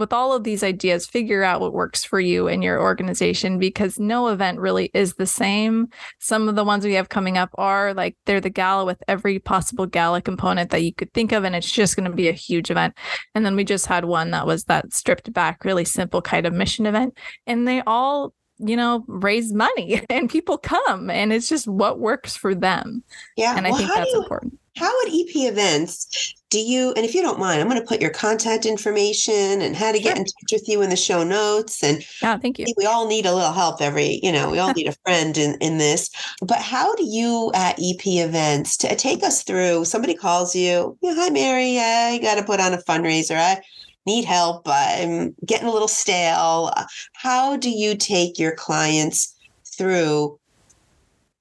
[0.00, 4.00] with all of these ideas, figure out what works for you and your organization because
[4.00, 5.88] no event really is the same.
[6.18, 9.38] Some of the ones we have coming up are like they're the gala with every
[9.38, 12.32] possible gala component that you could think of, and it's just going to be a
[12.32, 12.96] huge event.
[13.34, 16.54] And then we just had one that was that stripped back, really simple kind of
[16.54, 21.66] mission event, and they all you know raise money and people come and it's just
[21.66, 23.02] what works for them
[23.38, 27.04] yeah and i well, think that's you, important how would ep events do you and
[27.06, 30.10] if you don't mind i'm going to put your contact information and how to get
[30.10, 30.16] sure.
[30.16, 32.66] in touch with you in the show notes and yeah thank you.
[32.76, 35.56] we all need a little help every you know we all need a friend in
[35.60, 36.10] in this.
[36.42, 41.14] But how do you at ep events to take us through somebody calls you yeah,
[41.14, 43.60] hi mary i got to put on a fundraiser i
[44.06, 46.72] need help i'm getting a little stale.
[47.12, 49.36] How do you take your clients
[49.76, 50.39] through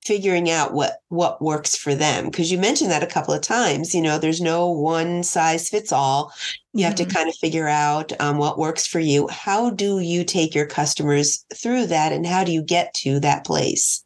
[0.04, 3.94] figuring out what what works for them because you mentioned that a couple of times
[3.94, 6.34] you know there's no one size fits all.
[6.74, 7.10] You have mm-hmm.
[7.10, 9.28] to kind of figure out um, what works for you.
[9.28, 13.46] How do you take your customers through that and how do you get to that
[13.46, 14.06] place?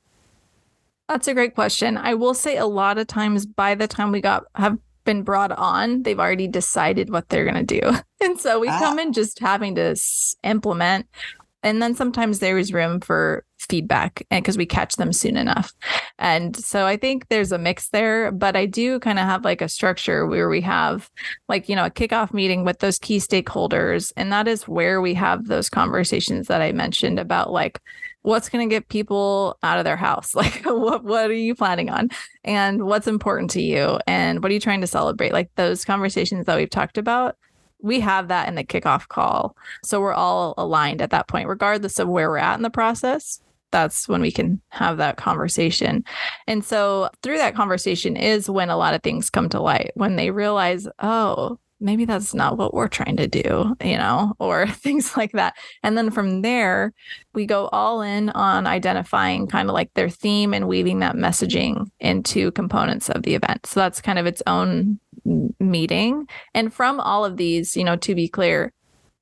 [1.10, 1.98] That's a great question.
[1.98, 5.52] I will say a lot of times by the time we got have been brought
[5.52, 7.92] on they've already decided what they're going to do.
[8.24, 8.80] And so we ah.
[8.80, 9.98] come in just having to
[10.44, 11.08] implement
[11.64, 15.74] and then sometimes there is room for feedback and because we catch them soon enough.
[16.20, 19.62] And so i think there's a mix there but i do kind of have like
[19.62, 21.10] a structure where we have
[21.50, 25.14] like you know a kickoff meeting with those key stakeholders and that is where we
[25.14, 27.80] have those conversations that i mentioned about like
[28.24, 30.34] what's going to get people out of their house?
[30.44, 32.10] Like what what are you planning on?
[32.44, 34.00] And what's important to you?
[34.08, 35.32] And what are you trying to celebrate?
[35.32, 37.38] Like those conversations that we've talked about
[37.84, 39.56] we have that in the kickoff call.
[39.84, 43.40] So we're all aligned at that point, regardless of where we're at in the process.
[43.72, 46.06] That's when we can have that conversation.
[46.48, 50.16] And so through that conversation is when a lot of things come to light, when
[50.16, 55.18] they realize, oh, maybe that's not what we're trying to do, you know, or things
[55.18, 55.56] like that.
[55.84, 56.94] And then from there,
[57.34, 61.90] we go all in on identifying kind of like their theme and weaving that messaging
[62.00, 63.66] into components of the event.
[63.66, 65.00] So that's kind of its own
[65.60, 66.28] meeting.
[66.54, 68.72] And from all of these, you know, to be clear,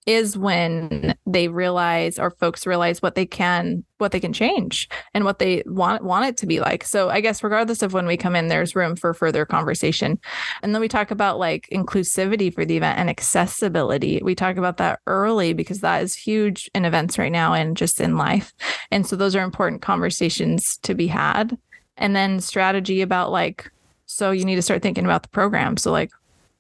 [0.08, 5.26] is when they realize or folks realize what they can what they can change and
[5.26, 6.84] what they want want it to be like.
[6.84, 10.20] So i guess regardless of when we come in there's room for further conversation.
[10.64, 14.20] And then we talk about like inclusivity for the event and accessibility.
[14.24, 18.02] We talk about that early because that is huge in events right now and just
[18.02, 18.54] in life.
[18.90, 21.58] And so those are important conversations to be had.
[21.98, 23.70] And then strategy about like
[24.12, 26.12] so you need to start thinking about the program so like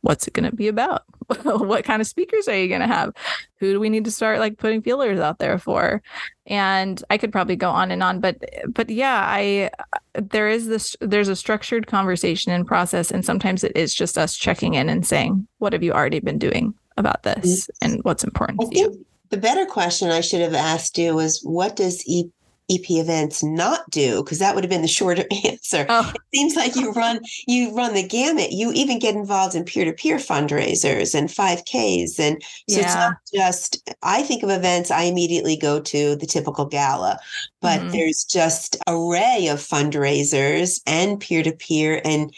[0.01, 1.03] what's it going to be about?
[1.43, 3.13] what kind of speakers are you going to have?
[3.57, 6.01] Who do we need to start like putting feelers out there for?
[6.45, 9.69] And I could probably go on and on, but but yeah, I
[10.13, 14.35] there is this there's a structured conversation and process, and sometimes it is just us
[14.35, 18.61] checking in and saying, what have you already been doing about this, and what's important
[18.61, 19.05] I to you?
[19.29, 22.29] The better question I should have asked you was, what does E
[22.71, 24.23] EP events not do?
[24.23, 25.85] Because that would have been the shorter answer.
[25.89, 26.11] Oh.
[26.15, 28.51] It seems like you run you run the gamut.
[28.51, 32.79] You even get involved in peer to peer fundraisers and 5Ks, and so yeah.
[32.79, 33.91] it's not just.
[34.03, 34.91] I think of events.
[34.91, 37.19] I immediately go to the typical gala,
[37.61, 37.89] but mm-hmm.
[37.89, 42.33] there's just array of fundraisers and peer to peer and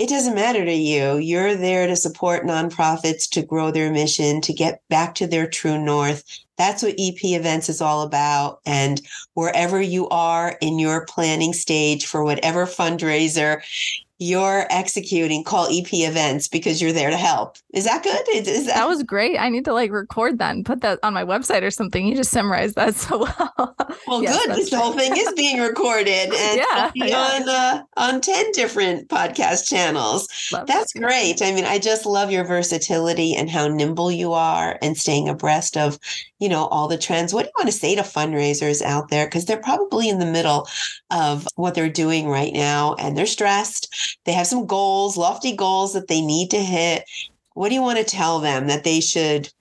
[0.00, 1.18] it doesn't matter to you.
[1.18, 5.78] You're there to support nonprofits to grow their mission, to get back to their true
[5.78, 6.24] north.
[6.56, 8.60] That's what EP events is all about.
[8.64, 9.02] And
[9.34, 13.60] wherever you are in your planning stage for whatever fundraiser,
[14.20, 17.56] you're executing call EP events because you're there to help.
[17.72, 18.28] Is that good?
[18.34, 19.38] Is, is that-, that was great.
[19.38, 22.06] I need to like record that and put that on my website or something.
[22.06, 23.76] You just summarized that so well.
[24.06, 24.56] Well, yes, good.
[24.56, 27.16] This whole thing is being recorded and yeah, yeah.
[27.16, 30.28] on uh, on 10 different podcast channels.
[30.52, 31.00] Love That's that.
[31.00, 31.40] great.
[31.40, 35.78] I mean, I just love your versatility and how nimble you are and staying abreast
[35.78, 35.98] of,
[36.38, 37.32] you know, all the trends.
[37.32, 39.26] What do you want to say to fundraisers out there?
[39.26, 40.68] Because they're probably in the middle
[41.10, 44.09] of what they're doing right now and they're stressed.
[44.24, 47.04] They have some goals, lofty goals that they need to hit.
[47.54, 49.52] What do you want to tell them that they should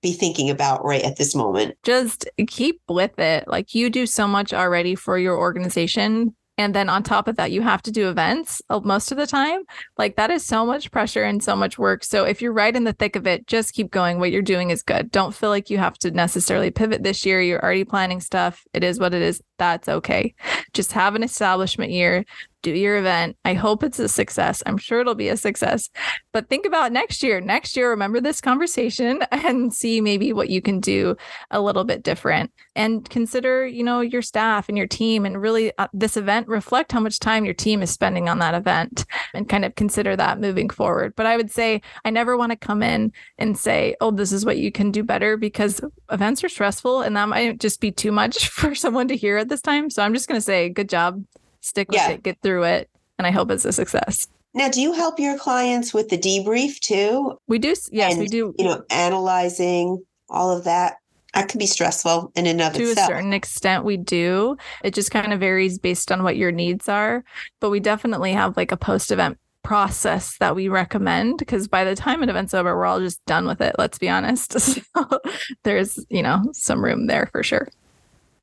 [0.00, 1.76] be thinking about right at this moment?
[1.82, 3.48] Just keep with it.
[3.48, 6.34] Like you do so much already for your organization.
[6.56, 9.28] And then on top of that, you have to do events uh, most of the
[9.28, 9.60] time.
[9.96, 12.02] Like that is so much pressure and so much work.
[12.02, 14.18] So if you're right in the thick of it, just keep going.
[14.18, 15.12] What you're doing is good.
[15.12, 17.40] Don't feel like you have to necessarily pivot this year.
[17.40, 18.64] You're already planning stuff.
[18.74, 19.40] It is what it is.
[19.58, 20.34] That's okay.
[20.72, 22.24] Just have an establishment year
[22.62, 23.36] do your event.
[23.44, 24.62] I hope it's a success.
[24.66, 25.90] I'm sure it'll be a success.
[26.32, 27.40] But think about next year.
[27.40, 31.16] Next year, remember this conversation and see maybe what you can do
[31.50, 32.52] a little bit different.
[32.74, 36.92] And consider, you know, your staff and your team and really uh, this event reflect
[36.92, 39.04] how much time your team is spending on that event
[39.34, 41.14] and kind of consider that moving forward.
[41.16, 44.44] But I would say I never want to come in and say, "Oh, this is
[44.44, 45.80] what you can do better" because
[46.10, 49.48] events are stressful and that might just be too much for someone to hear at
[49.48, 49.90] this time.
[49.90, 51.22] So I'm just going to say, "Good job
[51.60, 52.10] stick with yeah.
[52.10, 54.28] it, get through it, and I hope it's a success.
[54.54, 57.38] Now, do you help your clients with the debrief too?
[57.46, 57.74] We do.
[57.92, 58.54] Yes, and, we do.
[58.58, 60.96] You know, analyzing all of that.
[61.34, 63.10] That can be stressful in and of to itself.
[63.10, 64.56] a certain extent, we do.
[64.82, 67.22] It just kind of varies based on what your needs are.
[67.60, 71.94] But we definitely have like a post event process that we recommend because by the
[71.94, 73.76] time an event's over, we're all just done with it.
[73.78, 74.56] Let's be honest.
[74.58, 75.20] So
[75.62, 77.68] there's, you know, some room there for sure.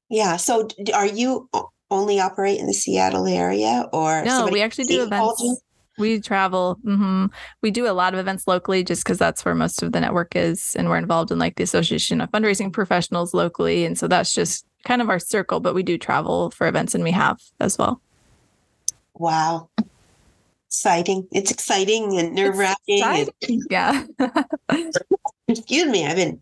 [0.09, 0.38] Yeah.
[0.38, 1.49] So are you
[1.91, 5.61] only operate in the Seattle area or no we actually do events.
[5.97, 7.27] We travel mm-hmm.
[7.61, 10.36] we do a lot of events locally just because that's where most of the network
[10.36, 14.33] is and we're involved in like the association of fundraising professionals locally and so that's
[14.33, 17.77] just kind of our circle but we do travel for events and we have as
[17.77, 18.01] well.
[19.13, 19.69] Wow.
[20.67, 21.27] Exciting.
[21.31, 23.29] It's exciting and nerve-wracking
[23.69, 24.03] yeah.
[25.47, 26.41] Excuse me i've been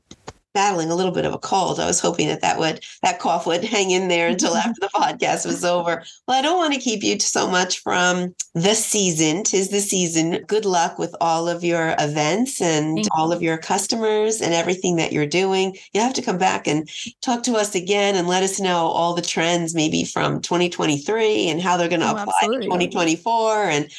[0.53, 1.79] battling a little bit of a cold.
[1.79, 4.89] I was hoping that that would that cough would hang in there until after the
[4.93, 6.03] podcast was over.
[6.27, 9.43] Well, I don't want to keep you so much from the season.
[9.43, 10.43] Tis the season.
[10.47, 15.11] Good luck with all of your events and all of your customers and everything that
[15.11, 15.75] you're doing.
[15.93, 16.89] You have to come back and
[17.21, 21.61] talk to us again and let us know all the trends, maybe from 2023 and
[21.61, 22.87] how they're going to oh, apply absolutely.
[22.87, 23.91] to 2024 and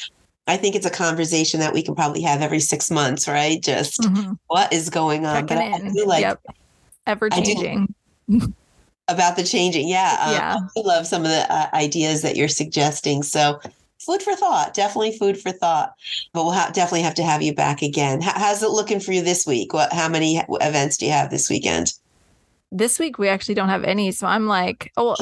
[0.46, 3.62] I think it's a conversation that we can probably have every six months, right?
[3.62, 4.32] Just mm-hmm.
[4.48, 5.46] what is going on.
[5.46, 6.06] Checking but in.
[6.06, 6.40] like yep.
[7.06, 7.94] ever changing.
[9.08, 9.88] about the changing.
[9.88, 10.16] Yeah.
[10.20, 10.56] Um, yeah.
[10.76, 13.22] I love some of the uh, ideas that you're suggesting.
[13.22, 13.60] So
[14.04, 15.94] food for thought, definitely food for thought,
[16.32, 18.22] but we'll ha- definitely have to have you back again.
[18.22, 19.72] H- how's it looking for you this week?
[19.72, 21.94] What, how many events do you have this weekend?
[22.76, 25.14] This week we actually don't have any so i'm like oh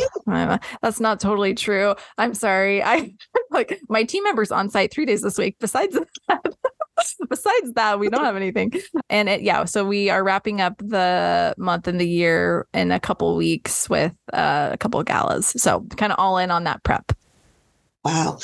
[0.83, 1.95] that's not totally true.
[2.19, 2.83] I'm sorry.
[2.85, 3.15] I
[3.51, 5.57] like my team members on site three days this week.
[5.61, 5.99] Besides
[6.29, 6.57] that
[7.29, 8.73] besides that we don't have anything.
[9.11, 13.01] And it yeah so we are wrapping up the month and the year in a
[13.01, 15.49] couple weeks with uh, a couple of galas.
[15.57, 17.13] So kind of all in on that prep.
[18.05, 18.39] Wow.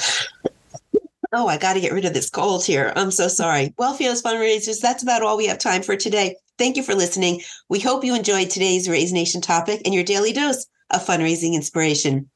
[1.30, 2.90] Oh, I got to get rid of this cold here.
[2.96, 3.74] I'm so sorry.
[3.76, 6.36] Well, Fearless Fundraisers, that's about all we have time for today.
[6.58, 7.42] Thank you for listening.
[7.68, 12.28] We hope you enjoyed today's Raise Nation topic and your daily dose of fundraising inspiration.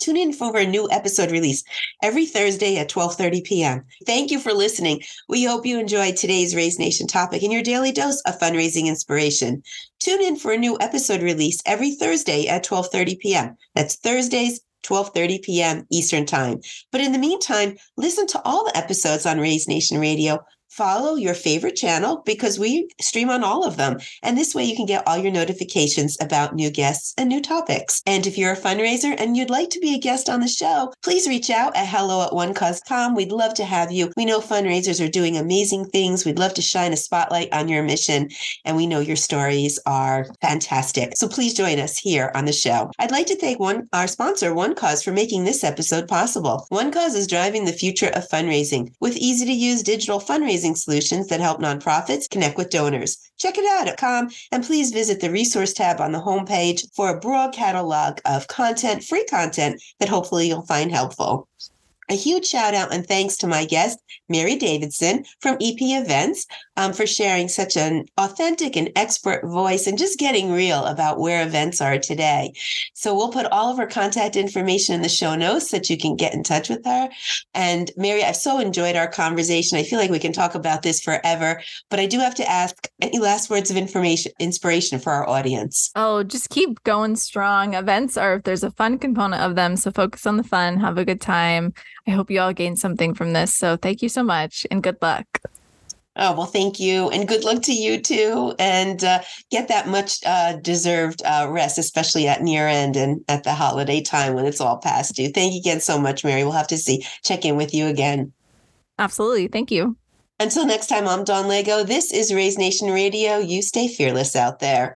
[0.00, 1.62] Tune in for a new episode release
[2.02, 3.84] every Thursday at 12:30 p.m.
[4.06, 5.02] Thank you for listening.
[5.28, 9.62] We hope you enjoyed today's Raise Nation topic and your daily dose of fundraising inspiration.
[10.00, 13.56] Tune in for a new episode release every Thursday at 12:30 p.m.
[13.76, 15.86] That's Thursdays 12:30 p.m.
[15.92, 16.60] Eastern Time.
[16.90, 20.40] But in the meantime, listen to all the episodes on Raise Nation Radio
[20.70, 23.98] follow your favorite channel because we stream on all of them.
[24.22, 28.02] And this way you can get all your notifications about new guests and new topics.
[28.06, 30.92] And if you're a fundraiser and you'd like to be a guest on the show,
[31.02, 33.14] please reach out at hello at onecause.com.
[33.14, 34.12] We'd love to have you.
[34.16, 36.24] We know fundraisers are doing amazing things.
[36.24, 38.30] We'd love to shine a spotlight on your mission.
[38.64, 41.12] And we know your stories are fantastic.
[41.16, 42.90] So please join us here on the show.
[42.98, 46.66] I'd like to thank one our sponsor, One Cause, for making this episode possible.
[46.68, 50.76] One Cause is driving the future of fundraising with easy to use digital fundraising fundraising
[50.76, 53.18] solutions that help nonprofits connect with donors.
[53.38, 57.08] Check it out at com and please visit the resource tab on the homepage for
[57.10, 61.48] a broad catalog of content, free content that hopefully you'll find helpful.
[62.10, 66.44] A huge shout out and thanks to my guest, Mary Davidson from EP Events,
[66.76, 71.46] um, for sharing such an authentic and expert voice and just getting real about where
[71.46, 72.52] events are today.
[72.94, 75.96] So we'll put all of her contact information in the show notes so that you
[75.96, 77.08] can get in touch with her.
[77.54, 79.78] And Mary, I've so enjoyed our conversation.
[79.78, 82.88] I feel like we can talk about this forever, but I do have to ask
[83.00, 85.92] any last words of information, inspiration for our audience.
[85.94, 87.74] Oh, just keep going strong.
[87.74, 89.76] Events are, if there's a fun component of them.
[89.76, 91.72] So focus on the fun, have a good time.
[92.06, 93.54] I hope you all gain something from this.
[93.54, 95.26] So thank you so much and good luck.
[96.16, 97.08] Oh, well, thank you.
[97.10, 98.54] And good luck to you too.
[98.58, 99.20] And uh,
[99.50, 104.00] get that much uh, deserved uh, rest, especially at near end and at the holiday
[104.02, 105.28] time when it's all past due.
[105.28, 106.42] Thank you again so much, Mary.
[106.42, 108.32] We'll have to see, check in with you again.
[108.98, 109.48] Absolutely.
[109.48, 109.96] Thank you.
[110.40, 111.84] Until next time, I'm Dawn Lego.
[111.84, 113.38] This is Raise Nation Radio.
[113.38, 114.96] You stay fearless out there.